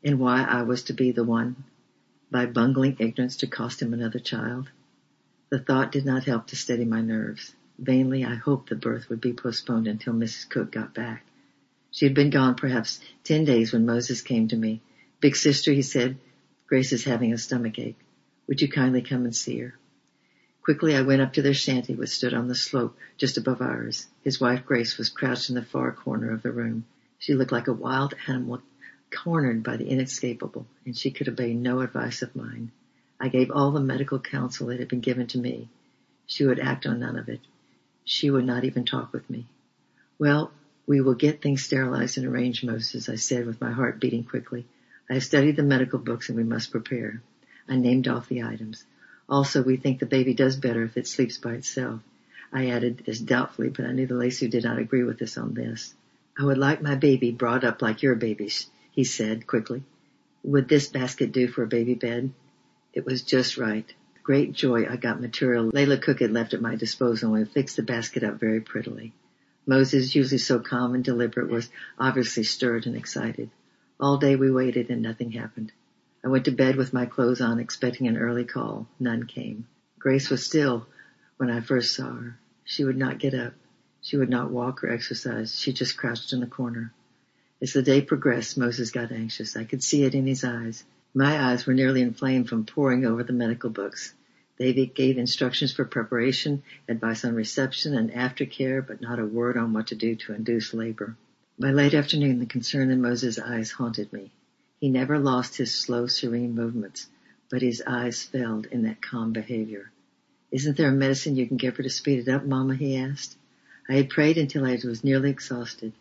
And 0.04 0.19
why 0.19 0.45
I 0.45 0.62
was 0.62 0.83
to 0.85 0.93
be 0.93 1.11
the 1.11 1.25
one, 1.25 1.64
by 2.31 2.47
bungling 2.47 2.97
ignorance, 2.99 3.37
to 3.38 3.47
cost 3.47 3.81
him 3.81 3.95
another 3.95 4.19
child? 4.19 4.71
The 5.50 5.58
thought 5.58 5.92
did 5.92 6.04
not 6.04 6.24
help 6.24 6.46
to 6.48 6.56
steady 6.56 6.84
my 6.84 7.00
nerves. 7.00 7.54
Vainly 7.78 8.24
I 8.24 8.34
hoped 8.34 8.70
the 8.70 8.76
birth 8.76 9.08
would 9.08 9.20
be 9.20 9.32
postponed 9.32 9.86
until 9.86 10.14
Mrs. 10.14 10.48
Cooke 10.48 10.72
got 10.72 10.94
back. 10.94 11.24
She 11.90 12.06
had 12.06 12.14
been 12.14 12.30
gone 12.30 12.54
perhaps 12.54 13.00
ten 13.24 13.44
days 13.44 13.72
when 13.72 13.86
Moses 13.86 14.22
came 14.22 14.48
to 14.48 14.56
me. 14.56 14.80
Big 15.20 15.36
sister, 15.36 15.72
he 15.72 15.82
said, 15.82 16.16
Grace 16.66 16.92
is 16.92 17.04
having 17.04 17.32
a 17.32 17.38
stomach 17.38 17.78
ache. 17.78 17.98
Would 18.46 18.62
you 18.62 18.68
kindly 18.68 19.02
come 19.02 19.24
and 19.24 19.36
see 19.36 19.58
her? 19.58 19.74
Quickly 20.62 20.96
I 20.96 21.02
went 21.02 21.20
up 21.20 21.34
to 21.34 21.42
their 21.42 21.52
shanty 21.52 21.94
which 21.94 22.08
stood 22.10 22.32
on 22.32 22.48
the 22.48 22.54
slope 22.54 22.96
just 23.18 23.36
above 23.36 23.60
ours. 23.60 24.06
His 24.22 24.40
wife 24.40 24.64
Grace 24.64 24.96
was 24.96 25.10
crouched 25.10 25.50
in 25.50 25.56
the 25.56 25.62
far 25.62 25.92
corner 25.92 26.32
of 26.32 26.42
the 26.42 26.52
room. 26.52 26.86
She 27.18 27.34
looked 27.34 27.52
like 27.52 27.68
a 27.68 27.72
wild 27.72 28.14
animal 28.26 28.62
cornered 29.14 29.62
by 29.62 29.76
the 29.76 29.86
inescapable, 29.88 30.66
and 30.86 30.96
she 30.96 31.10
could 31.10 31.28
obey 31.28 31.52
no 31.52 31.80
advice 31.80 32.22
of 32.22 32.34
mine. 32.34 32.72
I 33.25 33.28
gave 33.28 33.50
all 33.50 33.71
the 33.71 33.81
medical 33.81 34.19
counsel 34.19 34.66
that 34.66 34.81
had 34.81 34.88
been 34.88 35.00
given 35.00 35.26
to 35.28 35.38
me. 35.38 35.71
She 36.26 36.45
would 36.45 36.61
act 36.61 36.85
on 36.85 37.00
none 37.00 37.16
of 37.16 37.31
it. 37.31 37.40
She 38.04 38.28
would 38.31 38.45
not 38.45 38.64
even 38.64 38.85
talk 38.85 39.14
with 39.14 39.31
me. 39.31 39.47
Well, 40.19 40.52
we 40.87 41.00
will 41.00 41.14
get 41.14 41.40
things 41.40 41.64
sterilized 41.64 42.19
and 42.19 42.26
arranged, 42.26 42.66
Moses, 42.66 43.09
I 43.09 43.14
said 43.14 43.47
with 43.47 43.62
my 43.62 43.73
heart 43.73 43.99
beating 43.99 44.25
quickly. 44.25 44.66
I 45.09 45.14
have 45.14 45.25
studied 45.25 45.57
the 45.57 45.62
medical 45.62 45.99
books 45.99 46.28
and 46.28 46.37
we 46.37 46.45
must 46.45 46.71
prepare. 46.71 47.23
I 47.66 47.76
named 47.76 48.09
off 48.09 48.28
the 48.28 48.43
items. 48.43 48.85
Also, 49.26 49.62
we 49.62 49.78
think 49.78 50.00
the 50.00 50.04
baby 50.04 50.35
does 50.35 50.57
better 50.57 50.83
if 50.83 50.99
it 50.99 51.09
sleeps 51.09 51.38
by 51.38 51.54
itself. 51.54 52.02
I 52.52 52.66
added 52.66 53.04
this 53.07 53.21
doubtfully, 53.21 53.71
but 53.71 53.87
I 53.87 53.93
knew 53.93 54.07
the 54.07 54.16
Lisu 54.16 54.50
did 54.50 54.64
not 54.64 54.78
agree 54.78 55.02
with 55.02 55.23
us 55.23 55.38
on 55.38 55.54
this. 55.54 55.95
I 56.38 56.45
would 56.45 56.59
like 56.59 56.83
my 56.83 56.95
baby 56.95 57.31
brought 57.31 57.64
up 57.64 57.81
like 57.81 58.02
your 58.02 58.16
babies, 58.16 58.66
he 58.90 59.04
said 59.04 59.47
quickly. 59.47 59.83
Would 60.43 60.69
this 60.69 60.88
basket 60.88 61.33
do 61.33 61.49
for 61.49 61.62
a 61.62 61.66
baby 61.66 61.95
bed? 61.95 62.31
It 62.94 63.04
was 63.04 63.22
just 63.22 63.58
right. 63.58 63.92
Great 64.22 64.52
joy 64.52 64.86
I 64.86 64.96
got 64.96 65.20
material 65.20 65.66
Leila 65.66 65.98
Cooke 65.98 66.20
had 66.20 66.30
left 66.30 66.54
at 66.54 66.62
my 66.62 66.76
disposal 66.76 67.34
and 67.34 67.50
fixed 67.50 67.74
the 67.74 67.82
basket 67.82 68.22
up 68.22 68.38
very 68.38 68.60
prettily. 68.60 69.12
Moses, 69.66 70.14
usually 70.14 70.38
so 70.38 70.60
calm 70.60 70.94
and 70.94 71.02
deliberate, 71.02 71.50
was 71.50 71.68
obviously 71.98 72.44
stirred 72.44 72.86
and 72.86 72.94
excited. 72.94 73.50
All 73.98 74.18
day 74.18 74.36
we 74.36 74.48
waited 74.48 74.90
and 74.90 75.02
nothing 75.02 75.32
happened. 75.32 75.72
I 76.24 76.28
went 76.28 76.44
to 76.44 76.52
bed 76.52 76.76
with 76.76 76.92
my 76.92 77.04
clothes 77.04 77.40
on 77.40 77.58
expecting 77.58 78.06
an 78.06 78.16
early 78.16 78.44
call. 78.44 78.86
None 79.00 79.26
came. 79.26 79.66
Grace 79.98 80.30
was 80.30 80.46
still 80.46 80.86
when 81.36 81.50
I 81.50 81.62
first 81.62 81.96
saw 81.96 82.12
her. 82.14 82.38
She 82.64 82.84
would 82.84 82.96
not 82.96 83.18
get 83.18 83.34
up. 83.34 83.54
She 84.02 84.16
would 84.16 84.30
not 84.30 84.52
walk 84.52 84.84
or 84.84 84.90
exercise. 84.90 85.58
She 85.58 85.72
just 85.72 85.96
crouched 85.96 86.32
in 86.32 86.38
the 86.38 86.46
corner. 86.46 86.92
As 87.60 87.72
the 87.72 87.82
day 87.82 88.02
progressed, 88.02 88.56
Moses 88.56 88.92
got 88.92 89.10
anxious. 89.10 89.56
I 89.56 89.64
could 89.64 89.82
see 89.82 90.04
it 90.04 90.14
in 90.14 90.26
his 90.26 90.44
eyes. 90.44 90.84
My 91.16 91.40
eyes 91.40 91.64
were 91.64 91.75
nearly 91.75 92.02
inflamed 92.02 92.49
from 92.49 92.66
poring 92.66 93.06
over 93.06 93.23
the 93.23 93.33
medical 93.33 93.71
books. 93.71 94.14
They 94.56 94.73
gave 94.87 95.16
instructions 95.16 95.73
for 95.73 95.85
preparation, 95.85 96.64
advice 96.88 97.25
on 97.25 97.37
reception 97.37 97.94
and 97.94 98.11
aftercare, 98.11 98.85
but 98.85 99.00
not 99.00 99.21
a 99.21 99.25
word 99.25 99.56
on 99.56 99.73
what 99.73 99.87
to 99.88 99.94
do 99.94 100.16
to 100.16 100.35
induce 100.35 100.75
labor. 100.75 101.16
By 101.56 101.71
late 101.71 101.94
afternoon, 101.94 102.40
the 102.40 102.47
concern 102.47 102.90
in 102.90 103.00
Moses' 103.00 103.38
eyes 103.38 103.71
haunted 103.71 104.12
me. 104.12 104.33
He 104.80 104.88
never 104.90 105.21
lost 105.21 105.56
his 105.56 105.73
slow, 105.73 106.09
serene 106.09 106.56
movements, 106.56 107.09
but 107.49 107.62
his 107.62 107.80
eyes 107.87 108.25
failed 108.25 108.66
in 108.66 108.83
that 108.83 109.00
calm 109.00 109.33
behavior. 109.33 109.92
Isn't 110.50 110.76
there 110.76 110.88
a 110.88 110.92
medicine 110.92 111.37
you 111.37 111.47
can 111.47 111.59
give 111.59 111.76
her 111.76 111.85
to 111.85 111.90
speed 111.90 112.26
it 112.26 112.28
up, 112.28 112.44
Mama? 112.44 112.75
he 112.75 112.97
asked. 112.97 113.37
I 113.88 113.94
had 113.94 114.11
prayed 114.11 114.37
until 114.37 114.64
I 114.64 114.80
was 114.85 115.04
nearly 115.04 115.30
exhausted. 115.30 115.92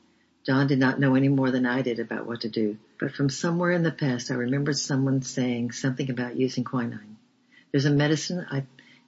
John 0.45 0.67
did 0.67 0.79
not 0.79 0.99
know 0.99 1.15
any 1.15 1.29
more 1.29 1.51
than 1.51 1.65
I 1.65 1.81
did 1.81 1.99
about 1.99 2.27
what 2.27 2.41
to 2.41 2.49
do, 2.49 2.77
but 2.99 3.13
from 3.13 3.29
somewhere 3.29 3.71
in 3.71 3.83
the 3.83 3.91
past 3.91 4.29
I 4.29 4.35
remembered 4.35 4.77
someone 4.77 5.21
saying 5.21 5.71
something 5.71 6.09
about 6.09 6.35
using 6.35 6.65
quinine. 6.65 7.15
There's 7.71 7.85
a 7.85 7.91
medicine 7.91 8.45
I 8.51 8.65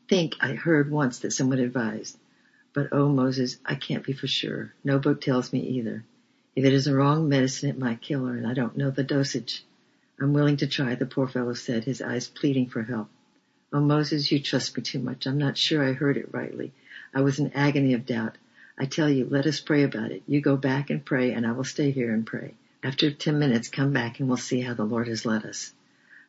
think 0.08 0.36
I 0.39 0.54
heard 0.54 0.89
once 0.89 1.19
that 1.19 1.34
someone 1.34 1.60
advised, 1.60 2.17
but 2.74 2.89
oh 2.93 3.10
Moses, 3.10 3.58
I 3.65 3.76
can't 3.76 4.06
be 4.06 4.13
for 4.13 4.28
sure. 4.28 4.74
No 4.84 4.98
book 4.98 5.19
tells 5.19 5.52
me 5.52 5.60
either. 5.60 6.06
If 6.56 6.63
it 6.63 6.71
is 6.71 6.88
a 6.88 6.95
wrong 6.95 7.28
medicine, 7.28 7.69
it 7.69 7.78
might 7.78 8.02
kill 8.02 8.26
her, 8.26 8.38
and 8.38 8.48
I 8.48 8.54
don't 8.54 8.78
know 8.78 8.89
the 8.89 9.04
dosage. 9.04 9.65
I'm 10.21 10.32
willing 10.32 10.58
to 10.58 10.67
try, 10.67 10.95
the 10.95 11.06
poor 11.06 11.28
fellow 11.28 11.54
said, 11.54 11.84
his 11.84 12.02
eyes 12.02 12.30
pleading 12.30 12.69
for 12.69 12.84
help. 12.84 13.10
Oh, 13.74 13.82
Moses, 13.82 14.32
you 14.32 14.39
trust 14.39 14.78
me 14.78 14.84
too 14.84 15.00
much. 15.00 15.26
I'm 15.26 15.38
not 15.38 15.58
sure 15.58 15.84
I 15.84 15.91
heard 15.91 16.15
it 16.15 16.34
rightly. 16.34 16.71
I 17.13 17.19
was 17.21 17.39
in 17.39 17.52
agony 17.52 17.93
of 17.93 18.06
doubt. 18.06 18.38
I 18.78 18.86
tell 18.86 19.10
you, 19.10 19.28
let 19.30 19.46
us 19.46 19.60
pray 19.60 19.84
about 19.84 20.12
it. 20.12 20.24
You 20.28 20.42
go 20.42 20.58
back 20.58 20.90
and 20.90 21.04
pray, 21.04 21.32
and 21.32 21.48
I 21.48 21.54
will 21.54 21.64
stay 21.64 21.92
here 21.92 22.14
and 22.14 22.26
pray. 22.26 22.56
After 22.84 23.10
ten 23.10 23.40
minutes, 23.40 23.70
come 23.70 23.94
back 23.94 24.20
and 24.20 24.28
we'll 24.28 24.38
see 24.38 24.62
how 24.62 24.74
the 24.74 24.84
Lord 24.84 25.08
has 25.08 25.26
led 25.26 25.46
us. 25.46 25.74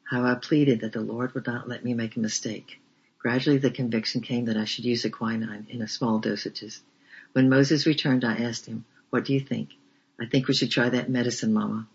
How 0.05 0.25
I 0.25 0.37
pleaded 0.37 0.81
that 0.81 0.93
the 0.93 1.01
Lord 1.01 1.35
would 1.35 1.47
not 1.47 1.69
let 1.69 1.85
me 1.85 1.93
make 1.93 2.17
a 2.17 2.21
mistake. 2.21 2.81
Gradually 3.19 3.59
the 3.59 3.71
conviction 3.71 4.21
came 4.21 4.45
that 4.45 4.57
I 4.57 4.65
should 4.65 4.85
use 4.85 5.05
a 5.05 5.11
quinine 5.11 5.67
in 5.69 5.83
a 5.83 5.89
small 5.89 6.21
dosages. 6.21 6.79
When 7.33 7.49
Moses 7.49 7.85
returned, 7.87 8.25
I 8.25 8.37
asked 8.37 8.67
him, 8.67 8.85
what 9.11 9.25
do 9.25 9.35
you 9.35 9.41
think? 9.41 9.71
I 10.21 10.27
think 10.27 10.47
we 10.47 10.55
should 10.55 10.71
try 10.71 10.89
that 10.89 11.11
medicine, 11.11 11.53
Mama. 11.53 11.89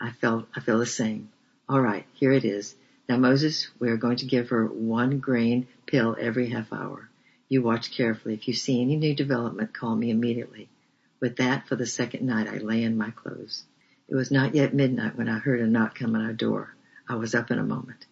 I 0.00 0.10
felt, 0.10 0.48
I 0.56 0.60
feel 0.60 0.78
the 0.78 0.86
same. 0.86 1.30
All 1.68 1.80
right, 1.80 2.04
here 2.14 2.32
it 2.32 2.44
is. 2.44 2.74
Now 3.08 3.16
Moses, 3.16 3.68
we 3.78 3.88
are 3.90 3.96
going 3.96 4.16
to 4.16 4.26
give 4.26 4.48
her 4.48 4.66
one 4.66 5.20
grain 5.20 5.68
pill 5.86 6.16
every 6.18 6.48
half 6.48 6.72
hour. 6.72 7.08
You 7.52 7.60
watch 7.60 7.90
carefully. 7.90 8.32
If 8.32 8.48
you 8.48 8.54
see 8.54 8.80
any 8.80 8.96
new 8.96 9.14
development, 9.14 9.74
call 9.74 9.94
me 9.94 10.08
immediately. 10.08 10.70
With 11.20 11.36
that, 11.36 11.68
for 11.68 11.76
the 11.76 11.84
second 11.84 12.24
night, 12.26 12.48
I 12.48 12.56
lay 12.56 12.82
in 12.82 12.96
my 12.96 13.10
clothes. 13.10 13.64
It 14.08 14.14
was 14.14 14.30
not 14.30 14.54
yet 14.54 14.72
midnight 14.72 15.18
when 15.18 15.28
I 15.28 15.38
heard 15.38 15.60
a 15.60 15.66
knock 15.66 15.98
come 15.98 16.14
on 16.14 16.24
our 16.24 16.32
door. 16.32 16.74
I 17.06 17.16
was 17.16 17.34
up 17.34 17.50
in 17.50 17.58
a 17.58 17.62
moment. 17.62 18.06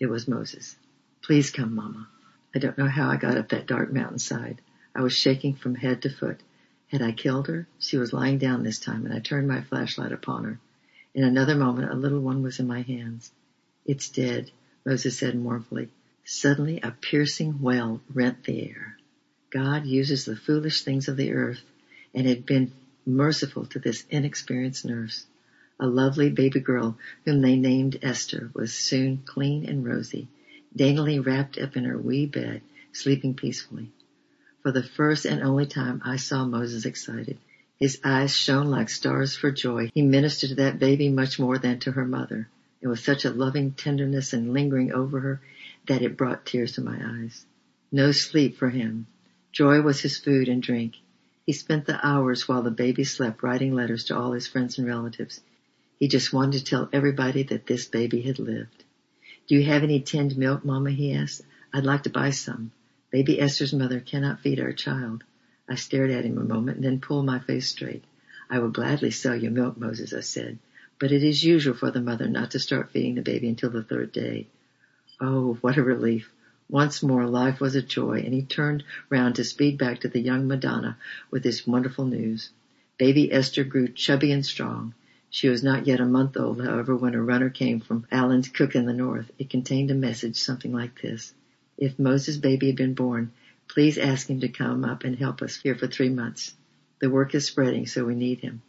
It 0.00 0.06
was 0.06 0.26
Moses. 0.26 0.74
Please 1.22 1.52
come, 1.52 1.76
Mama. 1.76 2.08
I 2.52 2.58
don't 2.58 2.76
know 2.76 2.88
how 2.88 3.08
I 3.08 3.16
got 3.16 3.36
up 3.36 3.50
that 3.50 3.68
dark 3.68 3.92
mountainside. 3.92 4.60
I 4.92 5.02
was 5.02 5.12
shaking 5.12 5.54
from 5.54 5.76
head 5.76 6.02
to 6.02 6.10
foot. 6.10 6.40
Had 6.88 7.00
I 7.00 7.12
killed 7.12 7.46
her? 7.46 7.68
She 7.78 7.96
was 7.96 8.12
lying 8.12 8.38
down 8.38 8.64
this 8.64 8.80
time, 8.80 9.06
and 9.06 9.14
I 9.14 9.20
turned 9.20 9.46
my 9.46 9.60
flashlight 9.60 10.10
upon 10.10 10.42
her. 10.42 10.58
In 11.14 11.22
another 11.22 11.54
moment, 11.54 11.92
a 11.92 11.94
little 11.94 12.18
one 12.18 12.42
was 12.42 12.58
in 12.58 12.66
my 12.66 12.82
hands. 12.82 13.30
It's 13.86 14.08
dead, 14.08 14.50
Moses 14.84 15.16
said 15.16 15.36
mournfully. 15.36 15.90
Suddenly, 16.32 16.78
a 16.80 16.92
piercing 16.92 17.60
wail 17.60 18.00
rent 18.08 18.44
the 18.44 18.62
air. 18.62 18.96
God 19.50 19.84
uses 19.84 20.24
the 20.24 20.36
foolish 20.36 20.82
things 20.82 21.08
of 21.08 21.16
the 21.16 21.32
earth, 21.32 21.64
and 22.14 22.24
had 22.24 22.46
been 22.46 22.70
merciful 23.04 23.66
to 23.66 23.80
this 23.80 24.04
inexperienced 24.10 24.84
nurse. 24.84 25.26
A 25.80 25.88
lovely 25.88 26.30
baby 26.30 26.60
girl, 26.60 26.96
whom 27.24 27.40
they 27.40 27.56
named 27.56 27.98
Esther, 28.00 28.48
was 28.54 28.72
soon 28.72 29.22
clean 29.26 29.68
and 29.68 29.84
rosy, 29.84 30.28
daintily 30.74 31.18
wrapped 31.18 31.58
up 31.58 31.76
in 31.76 31.82
her 31.82 31.98
wee 31.98 32.26
bed, 32.26 32.62
sleeping 32.92 33.34
peacefully. 33.34 33.90
For 34.62 34.70
the 34.70 34.84
first 34.84 35.24
and 35.24 35.42
only 35.42 35.66
time 35.66 36.00
I 36.04 36.14
saw 36.14 36.44
Moses 36.44 36.84
excited. 36.84 37.38
His 37.80 37.98
eyes 38.04 38.32
shone 38.32 38.70
like 38.70 38.88
stars 38.88 39.34
for 39.34 39.50
joy. 39.50 39.90
He 39.94 40.02
ministered 40.02 40.50
to 40.50 40.54
that 40.62 40.78
baby 40.78 41.08
much 41.08 41.40
more 41.40 41.58
than 41.58 41.80
to 41.80 41.90
her 41.90 42.04
mother. 42.04 42.46
It 42.80 42.86
was 42.86 43.02
such 43.02 43.24
a 43.24 43.30
loving 43.30 43.72
tenderness 43.72 44.32
and 44.32 44.52
lingering 44.52 44.92
over 44.92 45.18
her 45.18 45.40
that 45.90 46.02
it 46.02 46.16
brought 46.16 46.46
tears 46.46 46.70
to 46.70 46.80
my 46.80 46.96
eyes. 47.04 47.44
No 47.90 48.12
sleep 48.12 48.56
for 48.56 48.70
him. 48.70 49.08
Joy 49.50 49.80
was 49.80 50.00
his 50.00 50.16
food 50.16 50.46
and 50.48 50.62
drink. 50.62 50.94
He 51.44 51.52
spent 51.52 51.84
the 51.84 51.98
hours 52.06 52.46
while 52.46 52.62
the 52.62 52.70
baby 52.70 53.02
slept 53.02 53.42
writing 53.42 53.74
letters 53.74 54.04
to 54.04 54.16
all 54.16 54.30
his 54.30 54.46
friends 54.46 54.78
and 54.78 54.86
relatives. 54.86 55.40
He 55.98 56.06
just 56.06 56.32
wanted 56.32 56.58
to 56.58 56.64
tell 56.64 56.88
everybody 56.92 57.42
that 57.42 57.66
this 57.66 57.86
baby 57.86 58.20
had 58.20 58.38
lived. 58.38 58.84
Do 59.48 59.56
you 59.56 59.64
have 59.64 59.82
any 59.82 59.98
tinned 59.98 60.38
milk, 60.38 60.64
Mama? 60.64 60.92
he 60.92 61.12
asked. 61.12 61.42
I'd 61.74 61.82
like 61.84 62.04
to 62.04 62.10
buy 62.10 62.30
some. 62.30 62.70
Baby 63.10 63.40
Esther's 63.40 63.72
mother 63.72 63.98
cannot 63.98 64.42
feed 64.42 64.60
our 64.60 64.72
child. 64.72 65.24
I 65.68 65.74
stared 65.74 66.12
at 66.12 66.24
him 66.24 66.38
a 66.38 66.44
moment 66.44 66.76
and 66.76 66.84
then 66.84 67.00
pulled 67.00 67.26
my 67.26 67.40
face 67.40 67.66
straight. 67.66 68.04
I 68.48 68.60
will 68.60 68.70
gladly 68.70 69.10
sell 69.10 69.34
you 69.34 69.50
milk, 69.50 69.76
Moses, 69.76 70.12
I 70.12 70.20
said, 70.20 70.60
but 71.00 71.10
it 71.10 71.24
is 71.24 71.42
usual 71.42 71.74
for 71.74 71.90
the 71.90 72.00
mother 72.00 72.28
not 72.28 72.52
to 72.52 72.60
start 72.60 72.92
feeding 72.92 73.16
the 73.16 73.22
baby 73.22 73.48
until 73.48 73.70
the 73.70 73.82
third 73.82 74.12
day. 74.12 74.46
Oh, 75.20 75.58
what 75.60 75.76
a 75.76 75.82
relief. 75.82 76.32
Once 76.68 77.02
more 77.02 77.26
life 77.26 77.60
was 77.60 77.74
a 77.74 77.82
joy 77.82 78.22
and 78.24 78.32
he 78.32 78.42
turned 78.42 78.84
round 79.08 79.34
to 79.36 79.44
speed 79.44 79.76
back 79.76 80.00
to 80.00 80.08
the 80.08 80.20
young 80.20 80.48
Madonna 80.48 80.96
with 81.30 81.42
this 81.42 81.66
wonderful 81.66 82.06
news. 82.06 82.50
Baby 82.96 83.32
Esther 83.32 83.64
grew 83.64 83.88
chubby 83.88 84.32
and 84.32 84.46
strong. 84.46 84.94
She 85.28 85.48
was 85.48 85.62
not 85.62 85.86
yet 85.86 86.00
a 86.00 86.06
month 86.06 86.36
old, 86.36 86.64
however, 86.64 86.96
when 86.96 87.14
a 87.14 87.22
runner 87.22 87.50
came 87.50 87.80
from 87.80 88.06
Allen's 88.10 88.48
cook 88.48 88.74
in 88.74 88.86
the 88.86 88.92
north. 88.92 89.30
It 89.38 89.50
contained 89.50 89.90
a 89.90 89.94
message 89.94 90.36
something 90.36 90.72
like 90.72 91.00
this 91.02 91.34
if 91.80 91.98
Moses' 91.98 92.36
baby 92.36 92.66
had 92.66 92.76
been 92.76 92.94
born, 92.94 93.32
please 93.66 93.96
ask 93.96 94.28
him 94.28 94.40
to 94.40 94.48
come 94.48 94.84
up 94.84 95.02
and 95.02 95.16
help 95.16 95.40
us 95.40 95.56
here 95.56 95.74
for 95.74 95.86
three 95.86 96.10
months. 96.10 96.54
The 97.00 97.08
work 97.08 97.34
is 97.34 97.46
spreading, 97.46 97.86
so 97.86 98.04
we 98.04 98.14
need 98.14 98.40
him. 98.40 98.60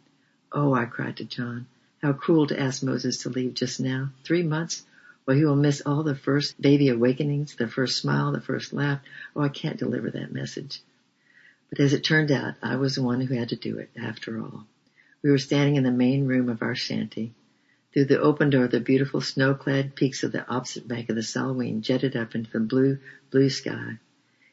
Oh, 0.50 0.72
I 0.72 0.86
cried 0.86 1.18
to 1.18 1.24
John, 1.24 1.66
how 2.00 2.14
cruel 2.14 2.46
to 2.46 2.58
ask 2.58 2.82
Moses 2.82 3.18
to 3.18 3.28
leave 3.28 3.52
just 3.52 3.80
now. 3.80 4.10
Three 4.24 4.42
months? 4.42 4.84
Well, 5.24 5.36
he 5.36 5.44
will 5.44 5.56
miss 5.56 5.82
all 5.86 6.02
the 6.02 6.14
first 6.14 6.60
baby 6.60 6.88
awakenings, 6.88 7.54
the 7.54 7.68
first 7.68 7.98
smile, 7.98 8.32
the 8.32 8.40
first 8.40 8.72
laugh. 8.72 9.00
Oh, 9.36 9.42
I 9.42 9.48
can't 9.48 9.78
deliver 9.78 10.10
that 10.10 10.32
message. 10.32 10.80
But 11.70 11.80
as 11.80 11.92
it 11.92 12.02
turned 12.04 12.32
out, 12.32 12.54
I 12.62 12.76
was 12.76 12.96
the 12.96 13.02
one 13.02 13.20
who 13.20 13.34
had 13.34 13.50
to 13.50 13.56
do 13.56 13.78
it, 13.78 13.90
after 13.96 14.40
all. 14.40 14.66
We 15.22 15.30
were 15.30 15.38
standing 15.38 15.76
in 15.76 15.84
the 15.84 15.92
main 15.92 16.26
room 16.26 16.48
of 16.48 16.62
our 16.62 16.74
shanty. 16.74 17.34
Through 17.92 18.06
the 18.06 18.20
open 18.20 18.50
door, 18.50 18.66
the 18.66 18.80
beautiful 18.80 19.20
snow-clad 19.20 19.94
peaks 19.94 20.24
of 20.24 20.32
the 20.32 20.48
opposite 20.48 20.88
bank 20.88 21.08
of 21.08 21.16
the 21.16 21.22
Salween 21.22 21.82
jetted 21.82 22.16
up 22.16 22.34
into 22.34 22.50
the 22.50 22.60
blue, 22.60 22.98
blue 23.30 23.48
sky. 23.48 23.98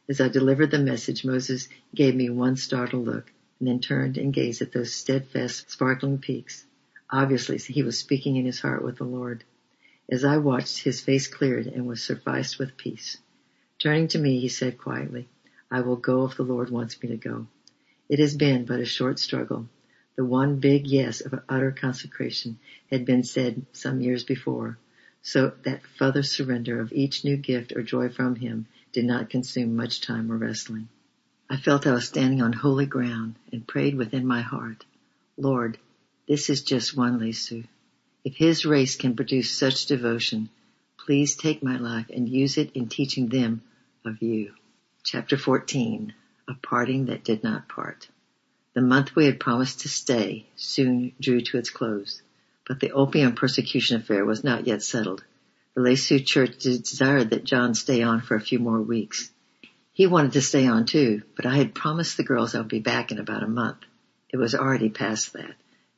As 0.08 0.21
I 0.21 0.27
delivered 0.27 0.71
the 0.71 0.79
message, 0.79 1.25
Moses 1.25 1.67
gave 1.95 2.15
me 2.15 2.29
one 2.29 2.58
startled 2.58 3.05
look 3.05 3.32
and 3.60 3.67
then 3.67 3.79
turned 3.79 4.17
and 4.17 4.34
gazed 4.34 4.62
at 4.62 4.71
those 4.71 4.93
steadfast, 4.93 5.71
sparkling 5.71 6.19
peaks. 6.19 6.65
Obviously, 7.10 7.58
he 7.58 7.82
was 7.82 7.97
speaking 7.97 8.36
in 8.36 8.45
his 8.45 8.60
heart 8.60 8.84
with 8.84 8.97
the 8.97 9.03
Lord. 9.03 9.43
As 10.11 10.23
I 10.23 10.37
watched, 10.37 10.79
his 10.79 11.01
face 11.01 11.27
cleared 11.27 11.67
and 11.67 11.85
was 11.85 12.03
sufficed 12.03 12.57
with 12.57 12.77
peace. 12.77 13.17
Turning 13.77 14.07
to 14.07 14.17
me, 14.17 14.39
he 14.39 14.49
said 14.49 14.79
quietly, 14.79 15.27
I 15.69 15.81
will 15.81 15.97
go 15.97 16.25
if 16.25 16.35
the 16.35 16.43
Lord 16.43 16.71
wants 16.71 16.99
me 17.01 17.09
to 17.09 17.17
go. 17.17 17.47
It 18.09 18.17
has 18.17 18.35
been 18.35 18.65
but 18.65 18.79
a 18.79 18.85
short 18.85 19.19
struggle. 19.19 19.69
The 20.15 20.25
one 20.25 20.59
big 20.59 20.87
yes 20.87 21.21
of 21.21 21.39
utter 21.47 21.71
consecration 21.71 22.57
had 22.89 23.05
been 23.05 23.23
said 23.23 23.67
some 23.71 24.01
years 24.01 24.23
before, 24.23 24.79
so 25.21 25.53
that 25.61 25.85
further 25.85 26.23
surrender 26.23 26.81
of 26.81 26.91
each 26.91 27.23
new 27.23 27.37
gift 27.37 27.73
or 27.75 27.83
joy 27.83 28.09
from 28.09 28.35
him 28.35 28.65
did 28.91 29.05
not 29.05 29.29
consume 29.29 29.75
much 29.75 30.01
time 30.01 30.31
or 30.31 30.37
wrestling. 30.37 30.89
I 31.47 31.57
felt 31.57 31.85
I 31.85 31.93
was 31.93 32.07
standing 32.07 32.41
on 32.41 32.53
holy 32.53 32.87
ground 32.87 33.35
and 33.51 33.67
prayed 33.67 33.93
within 33.93 34.25
my 34.25 34.41
heart, 34.41 34.85
Lord, 35.37 35.77
this 36.27 36.49
is 36.49 36.63
just 36.63 36.97
one 36.97 37.19
Lisu. 37.19 37.65
If 38.25 38.36
his 38.36 38.65
race 38.65 38.95
can 38.95 39.15
produce 39.15 39.49
such 39.51 39.86
devotion, 39.86 40.49
please 40.97 41.36
take 41.36 41.63
my 41.63 41.77
life 41.77 42.08
and 42.13 42.27
use 42.27 42.58
it 42.58 42.71
in 42.73 42.89
teaching 42.89 43.29
them 43.29 43.62
of 44.03 44.21
you. 44.21 44.53
Chapter 45.03 45.38
14, 45.38 46.13
A 46.47 46.53
Parting 46.55 47.05
That 47.05 47.23
Did 47.23 47.43
Not 47.43 47.69
Part. 47.69 48.10
The 48.73 48.82
month 48.82 49.15
we 49.15 49.25
had 49.25 49.39
promised 49.39 49.82
to 49.82 49.89
stay 49.89 50.45
soon 50.55 51.13
drew 51.19 51.41
to 51.41 51.58
its 51.58 51.69
close, 51.69 52.21
but 52.67 52.79
the 52.79 52.91
opium 52.91 53.34
persecution 53.34 53.97
affair 53.97 54.25
was 54.25 54.43
not 54.43 54.67
yet 54.67 54.84
settled. 54.84 55.23
The 55.73 55.82
Lisu 55.82 56.19
church 56.25 56.60
desired 56.60 57.29
that 57.29 57.45
John 57.45 57.73
stay 57.73 58.03
on 58.03 58.21
for 58.21 58.36
a 58.36 58.41
few 58.41 58.60
more 58.60 58.82
weeks. 58.82 59.32
He 59.93 60.08
wanted 60.08 60.34
to 60.34 60.41
stay 60.41 60.67
on 60.67 60.86
too, 60.86 61.23
but 61.36 61.45
I 61.45 61.55
had 61.55 61.73
promised 61.73 62.17
the 62.17 62.23
girls 62.23 62.53
I 62.53 62.60
would 62.60 62.67
be 62.67 62.79
back 62.79 63.12
in 63.12 63.17
about 63.17 63.43
a 63.43 63.47
month. 63.47 63.79
It 64.29 64.38
was 64.38 64.53
already 64.55 64.89
past 64.89 65.34
that, 65.34 65.55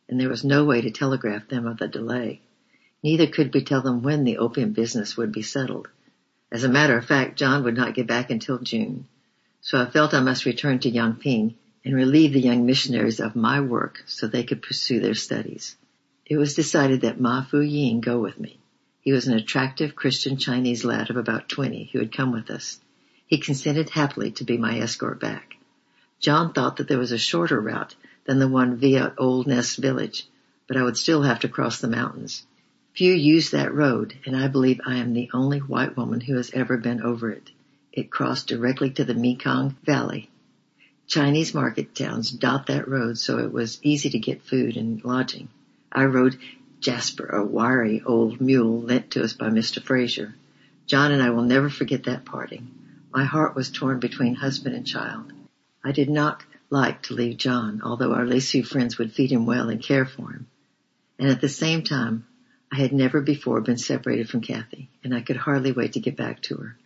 and 0.09 0.19
there 0.19 0.29
was 0.29 0.43
no 0.43 0.65
way 0.65 0.81
to 0.81 0.91
telegraph 0.91 1.47
them 1.47 1.65
of 1.65 1.77
the 1.77 1.87
delay. 1.87 2.41
Neither 3.03 3.27
could 3.27 3.53
we 3.53 3.63
tell 3.63 3.81
them 3.81 4.01
when 4.01 4.23
the 4.23 4.37
opium 4.37 4.73
business 4.73 5.17
would 5.17 5.31
be 5.31 5.41
settled. 5.41 5.87
As 6.51 6.63
a 6.63 6.69
matter 6.69 6.97
of 6.97 7.05
fact, 7.05 7.37
John 7.37 7.63
would 7.63 7.75
not 7.75 7.95
get 7.95 8.07
back 8.07 8.29
until 8.29 8.59
June. 8.59 9.07
So 9.61 9.81
I 9.81 9.89
felt 9.89 10.13
I 10.13 10.19
must 10.19 10.45
return 10.45 10.79
to 10.79 10.91
Yongping 10.91 11.55
and 11.83 11.95
relieve 11.95 12.33
the 12.33 12.41
young 12.41 12.65
missionaries 12.65 13.19
of 13.19 13.35
my 13.35 13.61
work 13.61 14.03
so 14.05 14.27
they 14.27 14.43
could 14.43 14.61
pursue 14.61 14.99
their 14.99 15.15
studies. 15.15 15.75
It 16.25 16.37
was 16.37 16.53
decided 16.53 17.01
that 17.01 17.19
Ma 17.19 17.43
Fu 17.43 17.59
Ying 17.59 18.01
go 18.01 18.19
with 18.19 18.39
me. 18.39 18.59
He 19.01 19.11
was 19.11 19.27
an 19.27 19.33
attractive 19.33 19.95
Christian 19.95 20.37
Chinese 20.37 20.85
lad 20.85 21.09
of 21.09 21.17
about 21.17 21.49
20 21.49 21.89
who 21.91 21.99
had 21.99 22.11
come 22.11 22.31
with 22.31 22.51
us. 22.51 22.79
He 23.25 23.39
consented 23.39 23.89
happily 23.89 24.31
to 24.31 24.43
be 24.43 24.57
my 24.57 24.79
escort 24.79 25.19
back. 25.19 25.55
John 26.19 26.53
thought 26.53 26.77
that 26.77 26.87
there 26.87 26.99
was 26.99 27.11
a 27.11 27.17
shorter 27.17 27.59
route 27.59 27.95
than 28.25 28.39
the 28.39 28.47
one 28.47 28.77
via 28.77 29.13
Old 29.17 29.47
Nest 29.47 29.77
Village, 29.77 30.27
but 30.67 30.77
I 30.77 30.83
would 30.83 30.97
still 30.97 31.23
have 31.23 31.39
to 31.41 31.49
cross 31.49 31.79
the 31.79 31.87
mountains. 31.87 32.45
Few 32.93 33.13
use 33.13 33.51
that 33.51 33.73
road, 33.73 34.15
and 34.25 34.35
I 34.35 34.47
believe 34.47 34.81
I 34.85 34.97
am 34.97 35.13
the 35.13 35.29
only 35.33 35.59
white 35.59 35.95
woman 35.95 36.21
who 36.21 36.35
has 36.35 36.51
ever 36.53 36.77
been 36.77 37.01
over 37.01 37.29
it. 37.29 37.49
It 37.93 38.11
crossed 38.11 38.47
directly 38.47 38.89
to 38.91 39.03
the 39.03 39.13
Mekong 39.13 39.75
Valley. 39.83 40.29
Chinese 41.07 41.53
market 41.53 41.93
towns 41.93 42.31
dot 42.31 42.67
that 42.67 42.87
road, 42.87 43.17
so 43.17 43.37
it 43.37 43.51
was 43.51 43.79
easy 43.81 44.09
to 44.09 44.19
get 44.19 44.43
food 44.43 44.77
and 44.77 45.03
lodging. 45.03 45.49
I 45.91 46.05
rode 46.05 46.37
Jasper, 46.79 47.25
a 47.27 47.45
wiry 47.45 48.01
old 48.05 48.39
mule 48.39 48.81
lent 48.81 49.11
to 49.11 49.23
us 49.23 49.33
by 49.33 49.49
Mr. 49.49 49.81
Fraser. 49.81 50.35
John 50.85 51.11
and 51.11 51.21
I 51.21 51.29
will 51.29 51.43
never 51.43 51.69
forget 51.69 52.03
that 52.05 52.25
parting. 52.25 52.71
My 53.13 53.23
heart 53.23 53.55
was 53.55 53.69
torn 53.69 53.99
between 53.99 54.35
husband 54.35 54.75
and 54.75 54.87
child. 54.87 55.33
I 55.83 55.91
did 55.91 56.09
not 56.09 56.43
like 56.71 57.03
to 57.03 57.13
leave 57.13 57.37
John, 57.37 57.81
although 57.83 58.13
our 58.13 58.25
Lisu 58.25 58.63
friends 58.63 58.97
would 58.97 59.11
feed 59.11 59.31
him 59.31 59.45
well 59.45 59.69
and 59.69 59.83
care 59.83 60.05
for 60.05 60.31
him. 60.31 60.47
And 61.19 61.29
at 61.29 61.41
the 61.41 61.49
same 61.49 61.83
time, 61.83 62.25
I 62.71 62.77
had 62.77 62.93
never 62.93 63.19
before 63.19 63.59
been 63.59 63.77
separated 63.77 64.29
from 64.29 64.41
Kathy, 64.41 64.89
and 65.03 65.13
I 65.13 65.21
could 65.21 65.35
hardly 65.35 65.73
wait 65.73 65.93
to 65.93 65.99
get 65.99 66.15
back 66.15 66.41
to 66.43 66.55
her. 66.55 66.77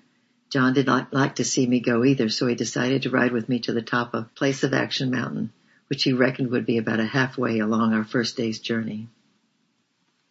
John 0.50 0.74
did 0.74 0.88
not 0.88 1.14
like 1.14 1.36
to 1.36 1.44
see 1.44 1.68
me 1.68 1.80
go 1.80 2.04
either, 2.04 2.30
so 2.30 2.48
he 2.48 2.56
decided 2.56 3.04
to 3.04 3.12
ride 3.12 3.32
with 3.32 3.48
me 3.48 3.60
to 3.60 3.74
the 3.74 3.82
top 3.84 4.16
of 4.16 4.34
Place 4.34 4.64
of 4.64 4.74
Action 4.74 5.12
Mountain, 5.12 5.52
which 5.88 6.04
he 6.04 6.14
reckoned 6.14 6.50
would 6.50 6.66
be 6.66 6.80
about 6.80 7.00
a 7.00 7.06
halfway 7.06 7.60
along 7.60 7.94
our 7.94 8.04
first 8.04 8.36
day's 8.36 8.60
journey. 8.60 9.08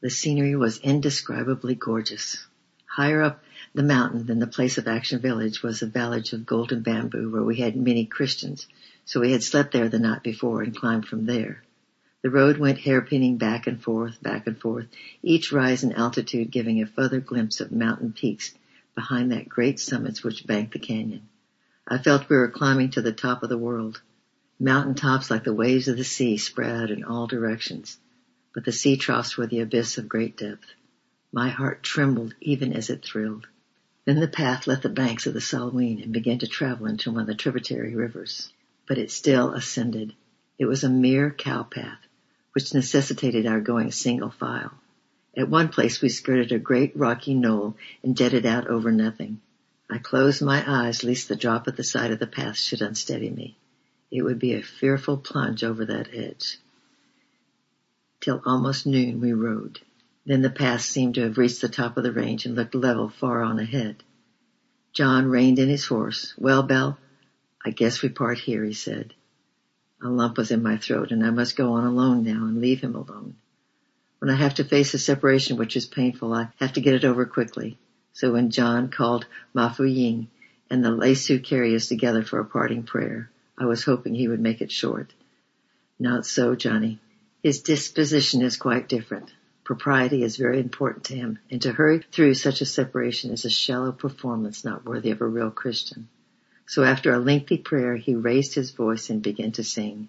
The 0.00 0.10
scenery 0.10 0.56
was 0.56 0.78
indescribably 0.78 1.76
gorgeous. 1.76 2.44
Higher 2.86 3.22
up 3.22 3.42
the 3.74 3.82
mountain 3.82 4.26
than 4.26 4.38
the 4.38 4.46
place 4.46 4.78
of 4.78 4.88
action 4.88 5.20
village 5.20 5.62
was 5.62 5.82
a 5.82 5.86
village 5.86 6.32
of 6.32 6.46
golden 6.46 6.82
bamboo 6.82 7.30
where 7.30 7.42
we 7.42 7.56
had 7.56 7.76
many 7.76 8.06
Christians, 8.06 8.66
so 9.04 9.20
we 9.20 9.32
had 9.32 9.42
slept 9.42 9.72
there 9.72 9.88
the 9.88 9.98
night 9.98 10.22
before 10.22 10.62
and 10.62 10.76
climbed 10.76 11.06
from 11.06 11.26
there. 11.26 11.62
The 12.22 12.30
road 12.30 12.58
went 12.58 12.78
hairpinning 12.78 13.38
back 13.38 13.66
and 13.66 13.82
forth, 13.82 14.22
back 14.22 14.46
and 14.46 14.58
forth, 14.58 14.86
each 15.22 15.52
rise 15.52 15.84
in 15.84 15.92
altitude 15.92 16.50
giving 16.50 16.80
a 16.80 16.86
further 16.86 17.20
glimpse 17.20 17.60
of 17.60 17.70
mountain 17.70 18.12
peaks 18.12 18.54
behind 18.94 19.32
that 19.32 19.48
great 19.48 19.78
summits 19.78 20.22
which 20.22 20.46
banked 20.46 20.72
the 20.72 20.78
canyon. 20.78 21.28
I 21.86 21.98
felt 21.98 22.28
we 22.28 22.36
were 22.36 22.48
climbing 22.48 22.90
to 22.90 23.02
the 23.02 23.12
top 23.12 23.42
of 23.42 23.48
the 23.48 23.58
world. 23.58 24.00
Mountain 24.58 24.94
tops 24.94 25.30
like 25.30 25.44
the 25.44 25.52
waves 25.52 25.88
of 25.88 25.96
the 25.96 26.04
sea 26.04 26.36
spread 26.38 26.90
in 26.90 27.04
all 27.04 27.26
directions 27.26 27.98
but 28.54 28.64
the 28.64 28.72
sea 28.72 28.96
troughs 28.96 29.36
were 29.36 29.48
the 29.48 29.60
abyss 29.60 29.98
of 29.98 30.08
great 30.08 30.36
depth. 30.36 30.64
My 31.32 31.48
heart 31.48 31.82
trembled 31.82 32.34
even 32.40 32.72
as 32.72 32.88
it 32.88 33.04
thrilled. 33.04 33.48
Then 34.04 34.20
the 34.20 34.28
path 34.28 34.68
left 34.68 34.84
the 34.84 34.88
banks 34.88 35.26
of 35.26 35.34
the 35.34 35.40
Salween 35.40 36.00
and 36.02 36.12
began 36.12 36.38
to 36.38 36.46
travel 36.46 36.86
into 36.86 37.10
one 37.10 37.22
of 37.22 37.26
the 37.26 37.34
tributary 37.34 37.96
rivers. 37.96 38.52
But 38.86 38.98
it 38.98 39.10
still 39.10 39.52
ascended. 39.52 40.14
It 40.58 40.66
was 40.66 40.84
a 40.84 40.88
mere 40.88 41.30
cow 41.30 41.62
path, 41.62 42.00
which 42.52 42.74
necessitated 42.74 43.46
our 43.46 43.60
going 43.60 43.90
single 43.90 44.30
file. 44.30 44.72
At 45.36 45.48
one 45.48 45.68
place 45.68 46.00
we 46.00 46.08
skirted 46.08 46.52
a 46.52 46.58
great 46.58 46.96
rocky 46.96 47.34
knoll 47.34 47.76
and 48.02 48.16
jetted 48.16 48.46
out 48.46 48.68
over 48.68 48.92
nothing. 48.92 49.40
I 49.90 49.98
closed 49.98 50.42
my 50.42 50.64
eyes 50.66 51.02
lest 51.02 51.28
the 51.28 51.36
drop 51.36 51.66
at 51.66 51.76
the 51.76 51.84
side 51.84 52.12
of 52.12 52.18
the 52.18 52.26
path 52.26 52.56
should 52.56 52.82
unsteady 52.82 53.30
me. 53.30 53.56
It 54.10 54.22
would 54.22 54.38
be 54.38 54.54
a 54.54 54.62
fearful 54.62 55.16
plunge 55.16 55.64
over 55.64 55.84
that 55.86 56.08
edge. 56.12 56.58
Till 58.20 58.40
almost 58.46 58.86
noon 58.86 59.20
we 59.20 59.32
rode. 59.32 59.80
Then 60.24 60.42
the 60.42 60.50
path 60.50 60.82
seemed 60.82 61.16
to 61.16 61.22
have 61.22 61.36
reached 61.36 61.60
the 61.60 61.68
top 61.68 61.96
of 61.96 62.04
the 62.04 62.12
range 62.12 62.46
and 62.46 62.54
looked 62.54 62.74
level 62.74 63.08
far 63.08 63.42
on 63.42 63.58
ahead. 63.58 64.02
John 64.92 65.26
reined 65.26 65.58
in 65.58 65.68
his 65.68 65.86
horse. 65.86 66.32
Well, 66.38 66.62
Belle, 66.62 66.96
I 67.64 67.70
guess 67.70 68.02
we 68.02 68.08
part 68.10 68.38
here, 68.38 68.62
he 68.62 68.74
said. 68.74 69.14
A 70.02 70.08
lump 70.08 70.36
was 70.36 70.50
in 70.50 70.62
my 70.62 70.76
throat 70.76 71.10
and 71.10 71.24
I 71.24 71.30
must 71.30 71.56
go 71.56 71.72
on 71.72 71.84
alone 71.84 72.24
now 72.24 72.44
and 72.44 72.60
leave 72.60 72.80
him 72.80 72.94
alone. 72.94 73.36
When 74.18 74.30
I 74.30 74.34
have 74.34 74.54
to 74.54 74.64
face 74.64 74.92
a 74.94 74.98
separation 74.98 75.56
which 75.56 75.76
is 75.76 75.86
painful, 75.86 76.32
I 76.32 76.48
have 76.56 76.74
to 76.74 76.80
get 76.80 76.94
it 76.94 77.04
over 77.04 77.24
quickly. 77.24 77.78
So 78.12 78.32
when 78.32 78.50
John 78.50 78.90
called 78.90 79.26
Ma 79.54 79.70
Fu 79.70 79.84
Ying 79.84 80.28
and 80.68 80.84
the 80.84 80.90
Lisu 80.90 81.42
carry 81.42 81.74
us 81.74 81.88
together 81.88 82.22
for 82.22 82.38
a 82.38 82.44
parting 82.44 82.82
prayer, 82.82 83.30
I 83.56 83.66
was 83.66 83.84
hoping 83.84 84.14
he 84.14 84.28
would 84.28 84.40
make 84.40 84.60
it 84.60 84.70
short. 84.70 85.12
Not 85.98 86.26
so, 86.26 86.54
Johnny. 86.54 86.98
His 87.42 87.62
disposition 87.62 88.42
is 88.42 88.56
quite 88.56 88.88
different. 88.88 89.32
Propriety 89.64 90.22
is 90.22 90.36
very 90.36 90.60
important 90.60 91.04
to 91.04 91.14
him, 91.14 91.38
and 91.50 91.62
to 91.62 91.72
hurry 91.72 92.04
through 92.12 92.34
such 92.34 92.60
a 92.60 92.66
separation 92.66 93.30
is 93.30 93.44
a 93.44 93.50
shallow 93.50 93.92
performance 93.92 94.64
not 94.64 94.84
worthy 94.84 95.10
of 95.10 95.20
a 95.20 95.26
real 95.26 95.50
Christian. 95.50 96.08
So 96.66 96.82
after 96.82 97.12
a 97.12 97.18
lengthy 97.18 97.58
prayer, 97.58 97.96
he 97.96 98.14
raised 98.14 98.54
his 98.54 98.70
voice 98.70 99.10
and 99.10 99.22
began 99.22 99.52
to 99.52 99.64
sing. 99.64 100.08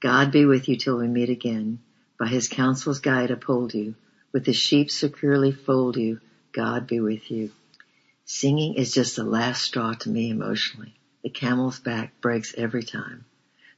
God 0.00 0.32
be 0.32 0.46
with 0.46 0.68
you 0.68 0.76
till 0.76 0.96
we 0.96 1.06
meet 1.06 1.28
again. 1.28 1.80
By 2.18 2.26
his 2.26 2.48
counsel's 2.48 3.00
guide 3.00 3.30
uphold 3.30 3.74
you. 3.74 3.94
With 4.32 4.46
his 4.46 4.56
sheep 4.56 4.90
securely 4.90 5.52
fold 5.52 5.96
you. 5.96 6.20
God 6.52 6.86
be 6.86 7.00
with 7.00 7.30
you. 7.30 7.50
Singing 8.24 8.74
is 8.74 8.94
just 8.94 9.16
the 9.16 9.24
last 9.24 9.62
straw 9.62 9.92
to 9.92 10.08
me 10.08 10.30
emotionally. 10.30 10.94
The 11.22 11.28
camel's 11.28 11.78
back 11.78 12.18
breaks 12.20 12.54
every 12.56 12.82
time. 12.82 13.26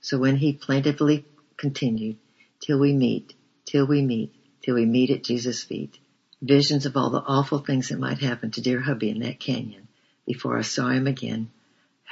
So 0.00 0.18
when 0.18 0.36
he 0.36 0.52
plaintively 0.52 1.24
continued, 1.56 2.16
till 2.60 2.78
we 2.78 2.92
meet, 2.92 3.34
till 3.64 3.86
we 3.86 4.00
meet, 4.00 4.32
till 4.62 4.76
we 4.76 4.86
meet 4.86 5.10
at 5.10 5.24
Jesus' 5.24 5.64
feet. 5.64 5.98
Visions 6.40 6.86
of 6.86 6.96
all 6.96 7.10
the 7.10 7.22
awful 7.22 7.58
things 7.58 7.88
that 7.88 7.98
might 7.98 8.18
happen 8.18 8.50
to 8.52 8.60
dear 8.60 8.80
hubby 8.80 9.10
in 9.10 9.20
that 9.20 9.40
canyon 9.40 9.88
before 10.26 10.56
I 10.58 10.62
saw 10.62 10.88
him 10.88 11.06
again 11.06 11.50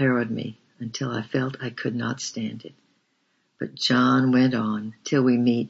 harrowed 0.00 0.30
me 0.30 0.56
until 0.78 1.10
I 1.10 1.20
felt 1.20 1.62
I 1.62 1.68
could 1.68 1.94
not 1.94 2.22
stand 2.22 2.64
it. 2.64 2.72
But 3.58 3.74
John 3.74 4.32
went 4.32 4.54
on, 4.54 4.94
till 5.04 5.22
we 5.22 5.36
meet. 5.36 5.68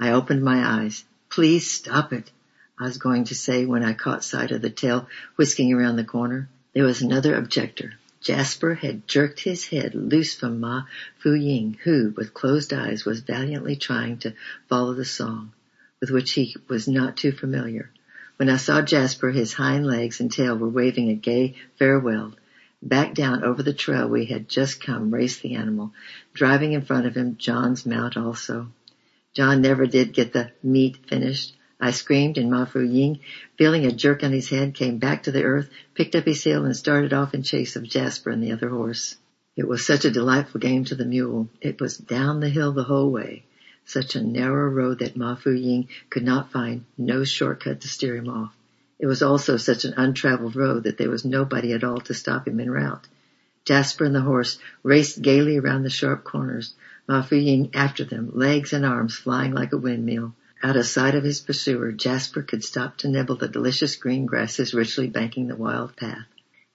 I 0.00 0.10
opened 0.10 0.42
my 0.42 0.82
eyes. 0.82 1.04
Please 1.30 1.70
stop 1.70 2.12
it. 2.12 2.32
I 2.76 2.86
was 2.86 2.98
going 2.98 3.24
to 3.26 3.36
say 3.36 3.66
when 3.66 3.84
I 3.84 3.92
caught 3.92 4.24
sight 4.24 4.50
of 4.50 4.62
the 4.62 4.70
tail 4.70 5.08
whisking 5.36 5.72
around 5.72 5.94
the 5.94 6.02
corner. 6.02 6.48
There 6.72 6.82
was 6.82 7.02
another 7.02 7.36
objector. 7.36 7.92
Jasper 8.20 8.74
had 8.74 9.06
jerked 9.06 9.38
his 9.38 9.66
head 9.66 9.94
loose 9.94 10.34
from 10.34 10.58
Ma 10.58 10.82
Fu 11.18 11.32
Ying, 11.34 11.78
who, 11.84 12.12
with 12.16 12.34
closed 12.34 12.72
eyes, 12.72 13.04
was 13.04 13.20
valiantly 13.20 13.76
trying 13.76 14.18
to 14.18 14.34
follow 14.68 14.94
the 14.94 15.04
song, 15.04 15.52
with 16.00 16.10
which 16.10 16.32
he 16.32 16.56
was 16.66 16.88
not 16.88 17.16
too 17.16 17.30
familiar. 17.30 17.90
When 18.38 18.48
I 18.48 18.56
saw 18.56 18.82
Jasper, 18.82 19.30
his 19.30 19.52
hind 19.52 19.86
legs 19.86 20.18
and 20.18 20.32
tail 20.32 20.56
were 20.56 20.68
waving 20.68 21.10
a 21.10 21.14
gay 21.14 21.54
farewell. 21.78 22.34
Back 22.82 23.14
down 23.14 23.42
over 23.42 23.62
the 23.62 23.72
trail 23.72 24.08
we 24.08 24.26
had 24.26 24.48
just 24.48 24.80
come 24.80 25.12
raced 25.12 25.42
the 25.42 25.54
animal, 25.54 25.92
driving 26.32 26.72
in 26.72 26.82
front 26.82 27.06
of 27.06 27.16
him 27.16 27.36
John's 27.36 27.84
mount 27.84 28.16
also. 28.16 28.68
John 29.34 29.60
never 29.62 29.86
did 29.86 30.12
get 30.12 30.32
the 30.32 30.52
meat 30.62 30.98
finished. 31.06 31.54
I 31.80 31.90
screamed 31.90 32.38
and 32.38 32.50
Ma 32.50 32.64
Fu 32.64 32.80
Ying, 32.80 33.20
feeling 33.56 33.84
a 33.84 33.92
jerk 33.92 34.22
on 34.22 34.32
his 34.32 34.48
head, 34.48 34.74
came 34.74 34.98
back 34.98 35.24
to 35.24 35.32
the 35.32 35.44
earth, 35.44 35.70
picked 35.94 36.14
up 36.14 36.24
his 36.24 36.42
heel 36.42 36.64
and 36.64 36.76
started 36.76 37.12
off 37.12 37.34
in 37.34 37.42
chase 37.42 37.76
of 37.76 37.82
Jasper 37.82 38.30
and 38.30 38.42
the 38.42 38.52
other 38.52 38.68
horse. 38.68 39.16
It 39.56 39.66
was 39.66 39.84
such 39.84 40.04
a 40.04 40.10
delightful 40.10 40.60
game 40.60 40.84
to 40.84 40.94
the 40.94 41.04
mule. 41.04 41.48
It 41.60 41.80
was 41.80 41.98
down 41.98 42.40
the 42.40 42.48
hill 42.48 42.72
the 42.72 42.84
whole 42.84 43.10
way. 43.10 43.44
Such 43.84 44.14
a 44.14 44.22
narrow 44.22 44.68
road 44.70 45.00
that 45.00 45.16
Ma 45.16 45.34
Fu 45.34 45.50
Ying 45.50 45.88
could 46.10 46.24
not 46.24 46.52
find 46.52 46.84
no 46.96 47.24
shortcut 47.24 47.80
to 47.80 47.88
steer 47.88 48.16
him 48.16 48.28
off. 48.28 48.54
It 48.98 49.06
was 49.06 49.22
also 49.22 49.56
such 49.56 49.84
an 49.84 49.94
untraveled 49.96 50.56
road 50.56 50.82
that 50.82 50.98
there 50.98 51.10
was 51.10 51.24
nobody 51.24 51.72
at 51.72 51.84
all 51.84 52.00
to 52.00 52.14
stop 52.14 52.48
him 52.48 52.58
en 52.58 52.70
route. 52.70 53.06
Jasper 53.64 54.04
and 54.04 54.14
the 54.14 54.22
horse 54.22 54.58
raced 54.82 55.22
gaily 55.22 55.56
around 55.56 55.84
the 55.84 55.90
sharp 55.90 56.24
corners, 56.24 56.74
Ma 57.06 57.22
Fu 57.22 57.68
after 57.74 58.04
them, 58.04 58.30
legs 58.34 58.72
and 58.72 58.84
arms 58.84 59.14
flying 59.14 59.52
like 59.52 59.72
a 59.72 59.78
windmill. 59.78 60.34
Out 60.64 60.76
of 60.76 60.86
sight 60.86 61.14
of 61.14 61.22
his 61.22 61.40
pursuer, 61.40 61.92
Jasper 61.92 62.42
could 62.42 62.64
stop 62.64 62.96
to 62.98 63.08
nibble 63.08 63.36
the 63.36 63.46
delicious 63.46 63.94
green 63.94 64.26
grasses 64.26 64.74
richly 64.74 65.06
banking 65.06 65.46
the 65.46 65.54
wild 65.54 65.94
path. 65.94 66.26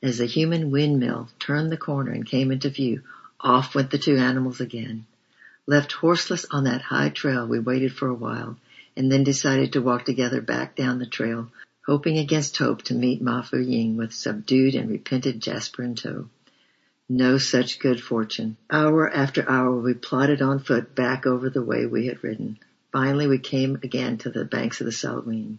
As 0.02 0.20
the 0.20 0.26
human 0.26 0.72
windmill 0.72 1.30
turned 1.40 1.72
the 1.72 1.78
corner 1.78 2.12
and 2.12 2.26
came 2.26 2.52
into 2.52 2.70
view, 2.70 3.02
off 3.42 3.76
went 3.76 3.92
the 3.92 3.98
two 3.98 4.16
animals 4.16 4.62
again. 4.62 5.06
Left 5.68 5.92
horseless 5.92 6.46
on 6.52 6.64
that 6.64 6.84
high 6.84 7.10
trail, 7.10 7.46
we 7.46 7.60
waited 7.60 7.92
for 7.92 8.08
a 8.08 8.14
while, 8.14 8.58
and 8.96 9.12
then 9.12 9.26
decided 9.26 9.74
to 9.74 9.82
walk 9.82 10.06
together 10.06 10.40
back 10.40 10.76
down 10.78 11.00
the 11.00 11.06
trail, 11.06 11.52
hoping 11.86 12.17
against 12.17 12.58
hope 12.58 12.82
to 12.82 12.93
meet 12.93 13.22
Ma 13.22 13.41
Fu 13.41 13.58
Ying 13.58 13.98
with 13.98 14.13
subdued 14.13 14.74
and 14.76 14.89
repentant 14.89 15.39
Jasper 15.39 15.84
in 15.84 15.96
tow. 15.96 16.30
No 17.10 17.38
such 17.38 17.80
good 17.80 18.02
fortune. 18.02 18.56
Hour 18.72 19.10
after 19.10 19.48
hour 19.50 19.78
we 19.78 19.93
plodded 19.93 20.41
on 20.41 20.60
foot 20.60 20.96
back 20.96 21.26
over 21.26 21.50
the 21.50 21.62
way 21.62 21.86
we 21.86 22.08
had 22.08 22.24
ridden. 22.24 22.58
Finally 22.93 23.28
we 23.28 23.38
came 23.38 23.76
again 23.84 24.17
to 24.19 24.30
the 24.30 24.46
banks 24.46 24.80
of 24.80 24.86
the 24.86 24.91
Salween. 24.91 25.58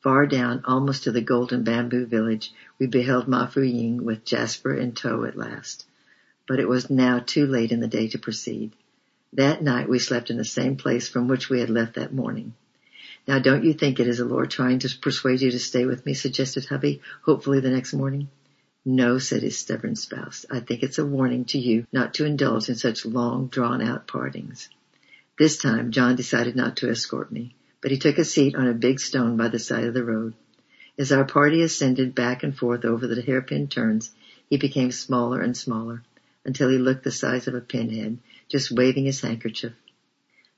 Far 0.00 0.26
down, 0.26 0.62
almost 0.64 1.04
to 1.04 1.12
the 1.12 1.20
golden 1.20 1.64
bamboo 1.64 2.06
village, 2.06 2.52
we 2.78 2.86
beheld 2.86 3.28
Ma 3.28 3.46
Fu 3.46 3.60
Ying 3.60 4.04
with 4.04 4.24
Jasper 4.24 4.72
in 4.72 4.92
tow 4.92 5.24
at 5.24 5.36
last. 5.36 5.84
But 6.46 6.60
it 6.60 6.68
was 6.68 6.88
now 6.88 7.18
too 7.18 7.46
late 7.46 7.72
in 7.72 7.80
the 7.80 7.88
day 7.88 8.08
to 8.08 8.18
proceed. 8.18 8.72
That 9.34 9.62
night 9.62 9.88
we 9.88 9.98
slept 9.98 10.30
in 10.30 10.38
the 10.38 10.44
same 10.44 10.76
place 10.76 11.08
from 11.08 11.28
which 11.28 11.50
we 11.50 11.60
had 11.60 11.68
left 11.68 11.96
that 11.96 12.14
morning. 12.14 12.54
Now 13.28 13.38
don't 13.38 13.62
you 13.62 13.74
think 13.74 14.00
it 14.00 14.08
is 14.08 14.16
the 14.16 14.24
Lord 14.24 14.50
trying 14.50 14.78
to 14.78 14.98
persuade 15.02 15.42
you 15.42 15.50
to 15.50 15.58
stay 15.58 15.84
with 15.84 16.06
me, 16.06 16.14
suggested 16.14 16.64
hubby, 16.64 17.02
hopefully 17.20 17.60
the 17.60 17.68
next 17.68 17.92
morning. 17.92 18.30
No, 18.86 19.18
said 19.18 19.42
his 19.42 19.58
stubborn 19.58 19.96
spouse. 19.96 20.46
I 20.50 20.60
think 20.60 20.82
it's 20.82 20.96
a 20.96 21.04
warning 21.04 21.44
to 21.46 21.58
you 21.58 21.86
not 21.92 22.14
to 22.14 22.24
indulge 22.24 22.70
in 22.70 22.76
such 22.76 23.04
long 23.04 23.48
drawn 23.48 23.82
out 23.82 24.06
partings. 24.06 24.70
This 25.38 25.58
time 25.58 25.90
John 25.90 26.16
decided 26.16 26.56
not 26.56 26.78
to 26.78 26.88
escort 26.88 27.30
me, 27.30 27.54
but 27.82 27.90
he 27.90 27.98
took 27.98 28.16
a 28.16 28.24
seat 28.24 28.54
on 28.54 28.66
a 28.66 28.72
big 28.72 28.98
stone 28.98 29.36
by 29.36 29.48
the 29.48 29.58
side 29.58 29.84
of 29.84 29.92
the 29.92 30.04
road. 30.04 30.32
As 30.96 31.12
our 31.12 31.26
party 31.26 31.60
ascended 31.60 32.14
back 32.14 32.42
and 32.42 32.56
forth 32.56 32.86
over 32.86 33.06
the 33.06 33.20
hairpin 33.20 33.68
turns, 33.68 34.10
he 34.48 34.56
became 34.56 34.90
smaller 34.90 35.42
and 35.42 35.54
smaller 35.54 36.02
until 36.46 36.70
he 36.70 36.78
looked 36.78 37.04
the 37.04 37.10
size 37.10 37.46
of 37.46 37.54
a 37.54 37.60
pinhead, 37.60 38.20
just 38.48 38.72
waving 38.72 39.04
his 39.04 39.20
handkerchief. 39.20 39.74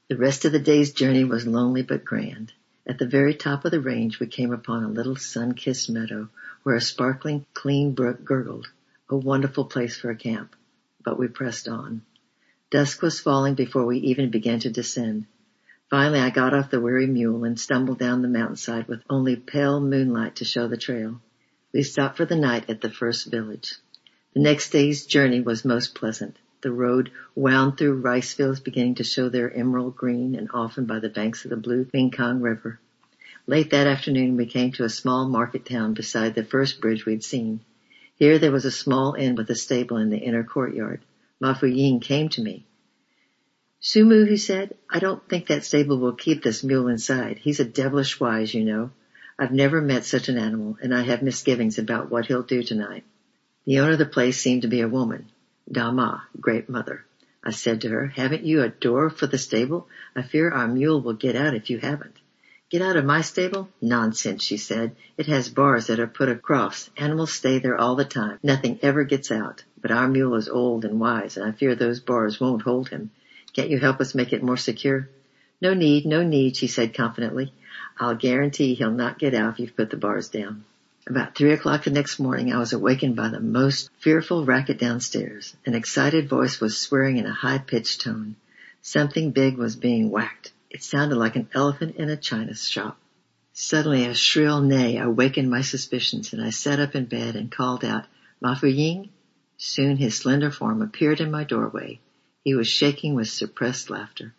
The 0.07 0.17
rest 0.17 0.45
of 0.45 0.53
the 0.53 0.61
day's 0.61 0.93
journey 0.93 1.25
was 1.25 1.49
lonely 1.49 1.83
but 1.83 2.05
grand. 2.05 2.53
At 2.91 2.99
the 2.99 3.07
very 3.07 3.35
top 3.35 3.65
of 3.65 3.71
the 3.71 3.81
range 3.81 4.19
we 4.19 4.27
came 4.27 4.53
upon 4.53 4.83
a 4.83 4.89
little 4.89 5.15
sun-kissed 5.15 5.89
meadow 5.91 6.29
where 6.65 6.75
a 6.75 6.81
sparkling, 6.81 7.47
clean 7.55 7.93
brook 7.93 8.25
gurgled, 8.25 8.69
a 9.09 9.17
wonderful 9.17 9.67
place 9.67 9.97
for 9.97 10.11
a 10.11 10.17
camp. 10.17 10.57
But 11.05 11.17
we 11.17 11.29
pressed 11.29 11.69
on. 11.69 12.03
Dusk 12.69 13.01
was 13.01 13.21
falling 13.21 13.55
before 13.55 13.87
we 13.87 13.99
even 13.99 14.33
began 14.33 14.59
to 14.59 14.71
descend. 14.71 15.27
Finally 15.89 16.19
I 16.19 16.31
got 16.31 16.53
off 16.53 16.73
the 16.73 16.81
weary 16.81 17.07
mule 17.07 17.45
and 17.45 17.61
stumbled 17.61 18.01
down 18.01 18.23
the 18.23 18.29
mountainside 18.29 18.89
with 18.89 19.05
only 19.09 19.37
pale 19.37 19.81
moonlight 19.81 20.35
to 20.37 20.45
show 20.45 20.67
the 20.67 20.77
trail. 20.77 21.23
We 21.73 21.85
stopped 21.85 22.17
for 22.17 22.25
the 22.25 22.35
night 22.35 22.69
at 22.69 22.81
the 22.81 22.91
first 22.91 23.31
village. 23.31 23.77
The 24.35 24.41
next 24.41 24.71
day's 24.71 25.07
journey 25.07 25.41
was 25.41 25.65
most 25.65 25.95
pleasant. 25.95 26.37
The 26.63 26.71
road 26.71 27.11
wound 27.35 27.79
through 27.79 28.01
rice 28.01 28.35
fields 28.35 28.61
beginning 28.61 28.97
to 28.97 29.05
show 29.05 29.31
their 29.31 29.51
emerald 29.51 29.97
green 29.97 30.35
and 30.35 30.51
often 30.53 30.85
by 30.85 30.99
the 30.99 31.09
banks 31.09 31.45
of 31.45 31.51
the 31.51 31.57
blue 31.57 31.87
Mekong 31.95 32.43
River. 32.43 32.79
Late 33.47 33.71
that 33.71 33.87
afternoon 33.87 34.37
we 34.37 34.45
came 34.45 34.71
to 34.73 34.85
a 34.85 34.91
small 34.91 35.27
market 35.27 35.65
town 35.65 35.95
beside 35.95 36.35
the 36.35 36.45
first 36.45 36.81
bridge 36.81 37.07
we'd 37.07 37.25
seen. 37.25 37.61
Here 38.15 38.39
there 38.39 38.53
was 38.53 38.67
a 38.67 38.71
small 38.71 39.15
inn 39.15 39.37
with 39.37 39.49
a 39.49 39.55
stable 39.55 39.97
in 39.97 40.11
the 40.11 40.19
inner 40.19 40.45
courtyard. 40.45 41.01
Ma 41.41 41.55
Fu 41.55 41.67
Ying 41.67 42.01
came 42.01 42.29
to 42.29 42.43
me. 42.43 42.67
Sumu, 43.81 44.29
he 44.29 44.37
said, 44.37 44.77
I 44.91 44.99
don't 44.99 45.27
think 45.27 45.47
that 45.47 45.65
stable 45.65 45.97
will 45.97 46.13
keep 46.13 46.43
this 46.43 46.63
mule 46.63 46.89
inside. 46.89 47.39
He's 47.39 47.61
a 47.61 47.65
devilish 47.65 48.21
wise, 48.21 48.53
you 48.53 48.63
know. 48.63 48.91
I've 49.39 49.53
never 49.53 49.81
met 49.81 50.05
such 50.05 50.29
an 50.29 50.37
animal, 50.37 50.77
and 50.83 50.95
I 50.95 51.01
have 51.01 51.23
misgivings 51.23 51.79
about 51.79 52.11
what 52.11 52.27
he'll 52.27 52.43
do 52.43 52.63
tonight. 52.63 53.05
The 53.65 53.81
owner 53.81 53.93
of 53.93 53.99
the 53.99 54.05
place 54.05 54.39
seemed 54.39 54.63
to 54.63 54.69
be 54.69 54.83
a 54.83 54.89
woman. 54.89 55.31
Dama, 55.73 56.25
great 56.41 56.69
mother. 56.69 57.05
I 57.45 57.53
said 57.53 57.81
to 57.83 57.89
her, 57.89 58.07
haven't 58.09 58.45
you 58.45 58.63
a 58.63 58.69
door 58.69 59.09
for 59.09 59.27
the 59.27 59.39
stable? 59.39 59.89
I 60.17 60.23
fear 60.23 60.51
our 60.51 60.69
mule 60.69 61.01
will 61.01 61.15
get 61.15 61.37
out 61.37 61.55
if 61.55 61.71
you 61.71 61.79
haven't. 61.79 62.17
Get 62.71 62.83
out 62.83 62.97
of 62.97 63.05
my 63.05 63.21
stable? 63.23 63.69
Nonsense, 63.81 64.45
she 64.45 64.57
said. 64.57 64.95
It 65.17 65.27
has 65.27 65.49
bars 65.49 65.89
that 65.89 65.99
are 65.99 66.07
put 66.07 66.29
across. 66.29 66.91
Animals 66.97 67.33
stay 67.33 67.59
there 67.59 67.77
all 67.77 67.97
the 67.97 68.05
time. 68.05 68.39
Nothing 68.43 68.79
ever 68.83 69.05
gets 69.05 69.31
out. 69.31 69.65
But 69.81 69.91
our 69.91 70.07
mule 70.07 70.35
is 70.37 70.49
old 70.49 70.85
and 70.85 71.01
wise, 71.01 71.37
and 71.37 71.47
I 71.47 71.53
fear 71.53 71.75
those 71.75 72.01
bars 72.01 72.39
won't 72.39 72.63
hold 72.63 72.89
him. 72.89 73.11
Can't 73.53 73.71
you 73.71 73.79
help 73.79 74.01
us 74.01 74.15
make 74.15 74.33
it 74.33 74.43
more 74.43 74.57
secure? 74.57 75.09
No 75.61 75.75
need, 75.75 76.07
no 76.07 76.23
need, 76.23 76.57
she 76.57 76.67
said 76.67 76.95
confidently. 76.95 77.53
I'll 77.99 78.15
guarantee 78.15 78.75
he'll 78.75 78.91
not 78.91 79.19
get 79.19 79.35
out 79.35 79.55
if 79.55 79.61
you've 79.61 79.77
put 79.77 79.91
the 79.91 79.97
bars 79.97 80.29
down. 80.29 80.65
About 81.11 81.35
three 81.35 81.53
o'clock 81.53 81.83
the 81.83 81.91
next 81.91 82.21
morning, 82.21 82.53
I 82.53 82.59
was 82.59 82.73
awakened 82.73 83.17
by 83.17 83.31
the 83.31 83.41
most 83.41 83.91
fearful 83.99 84.45
racket 84.45 84.79
downstairs. 84.79 85.57
An 85.67 85.75
excited 85.75 86.29
voice 86.29 86.61
was 86.61 86.79
swearing 86.79 87.17
in 87.17 87.27
a 87.27 87.33
high-pitched 87.33 88.03
tone. 88.03 88.37
Something 88.81 89.33
big 89.33 89.57
was 89.57 89.75
being 89.75 90.13
whacked. 90.13 90.53
It 90.71 90.85
sounded 90.85 91.17
like 91.17 91.35
an 91.35 91.49
elephant 91.53 91.97
in 91.97 92.11
a 92.11 92.17
china 92.17 92.55
shop. 92.55 92.97
Suddenly 93.53 94.05
a 94.05 94.15
shrill 94.15 94.61
neigh 94.61 94.99
awakened 94.99 95.51
my 95.51 95.63
suspicions 95.63 96.33
and 96.33 96.41
I 96.41 96.51
sat 96.51 96.79
up 96.79 96.95
in 96.95 97.07
bed 97.07 97.35
and 97.35 97.51
called 97.51 97.85
out, 97.85 98.05
Ma 98.41 98.55
Fu 98.55 98.69
Ying? 98.69 99.09
Soon 99.57 99.97
his 99.97 100.17
slender 100.17 100.53
form 100.53 100.81
appeared 100.81 101.21
in 101.21 101.33
my 101.33 101.43
doorway. 101.43 101.99
He 102.45 102.55
was 102.55 102.69
shaking 102.69 103.17
with 103.17 103.29
suppressed 103.29 103.91
laughter. 103.91 104.33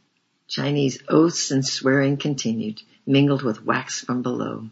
Chinese 0.48 1.04
oaths 1.10 1.52
and 1.52 1.68
swearing 1.68 2.16
continued, 2.16 2.82
mingled 3.06 3.42
with 3.42 3.66
whacks 3.66 4.00
from 4.00 4.22
below. 4.22 4.70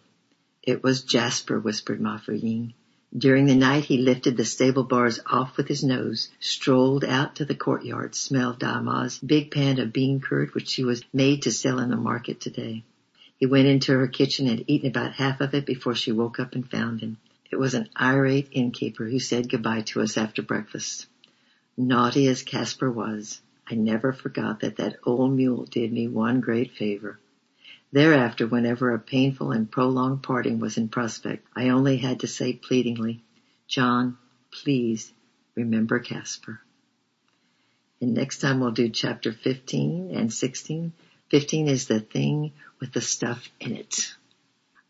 It 0.69 0.83
was 0.83 1.01
Jasper, 1.01 1.59
whispered 1.59 1.99
Ma 1.99 2.19
Ying. 2.27 2.75
During 3.17 3.47
the 3.47 3.55
night 3.55 3.85
he 3.85 3.97
lifted 3.97 4.37
the 4.37 4.45
stable 4.45 4.83
bars 4.83 5.19
off 5.25 5.57
with 5.57 5.67
his 5.67 5.83
nose, 5.83 6.29
strolled 6.39 7.03
out 7.03 7.37
to 7.37 7.45
the 7.45 7.55
courtyard, 7.55 8.13
smelled 8.13 8.59
Dama's 8.59 9.17
big 9.17 9.49
pan 9.49 9.79
of 9.79 9.91
bean 9.91 10.19
curd 10.19 10.53
which 10.53 10.67
she 10.67 10.83
was 10.83 11.03
made 11.11 11.41
to 11.41 11.51
sell 11.51 11.79
in 11.79 11.89
the 11.89 11.95
market 11.97 12.39
today. 12.39 12.83
He 13.37 13.47
went 13.47 13.67
into 13.67 13.93
her 13.93 14.07
kitchen 14.07 14.47
and 14.47 14.63
eaten 14.67 14.87
about 14.91 15.13
half 15.13 15.41
of 15.41 15.55
it 15.55 15.65
before 15.65 15.95
she 15.95 16.11
woke 16.11 16.39
up 16.39 16.53
and 16.53 16.69
found 16.69 17.01
him. 17.01 17.17
It 17.49 17.55
was 17.55 17.73
an 17.73 17.89
irate 17.99 18.49
innkeeper 18.51 19.05
who 19.05 19.19
said 19.19 19.49
goodbye 19.49 19.81
to 19.87 20.01
us 20.01 20.17
after 20.17 20.43
breakfast. 20.43 21.07
Naughty 21.77 22.27
as 22.27 22.43
Casper 22.43 22.91
was, 22.91 23.41
I 23.65 23.73
never 23.73 24.13
forgot 24.13 24.59
that 24.59 24.75
that 24.75 24.97
old 25.03 25.31
mule 25.31 25.65
did 25.65 25.91
me 25.91 26.07
one 26.07 26.41
great 26.41 26.73
favor. 26.73 27.17
Thereafter, 27.91 28.45
whenever 28.45 28.93
a 28.93 28.99
painful 28.99 29.51
and 29.51 29.69
prolonged 29.69 30.21
parting 30.21 30.59
was 30.59 30.77
in 30.77 30.89
prospect, 30.89 31.47
I 31.55 31.69
only 31.69 31.97
had 31.97 32.19
to 32.19 32.27
say 32.27 32.53
pleadingly, 32.53 33.23
John, 33.67 34.17
please 34.51 35.11
remember 35.55 35.99
Casper. 35.99 36.61
And 38.01 38.13
next 38.13 38.39
time 38.39 38.59
we'll 38.59 38.71
do 38.71 38.89
chapter 38.89 39.33
15 39.33 40.11
and 40.15 40.31
16. 40.31 40.93
15 41.29 41.67
is 41.67 41.87
the 41.87 41.99
thing 41.99 42.53
with 42.79 42.93
the 42.93 43.01
stuff 43.01 43.49
in 43.59 43.75
it. 43.75 44.15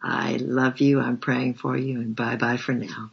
I 0.02 0.38
love 0.38 0.80
you. 0.80 1.00
I'm 1.00 1.18
praying 1.18 1.56
for 1.56 1.76
you 1.76 2.00
and 2.00 2.16
bye 2.16 2.36
bye 2.36 2.58
for 2.58 2.74
now. 2.74 3.12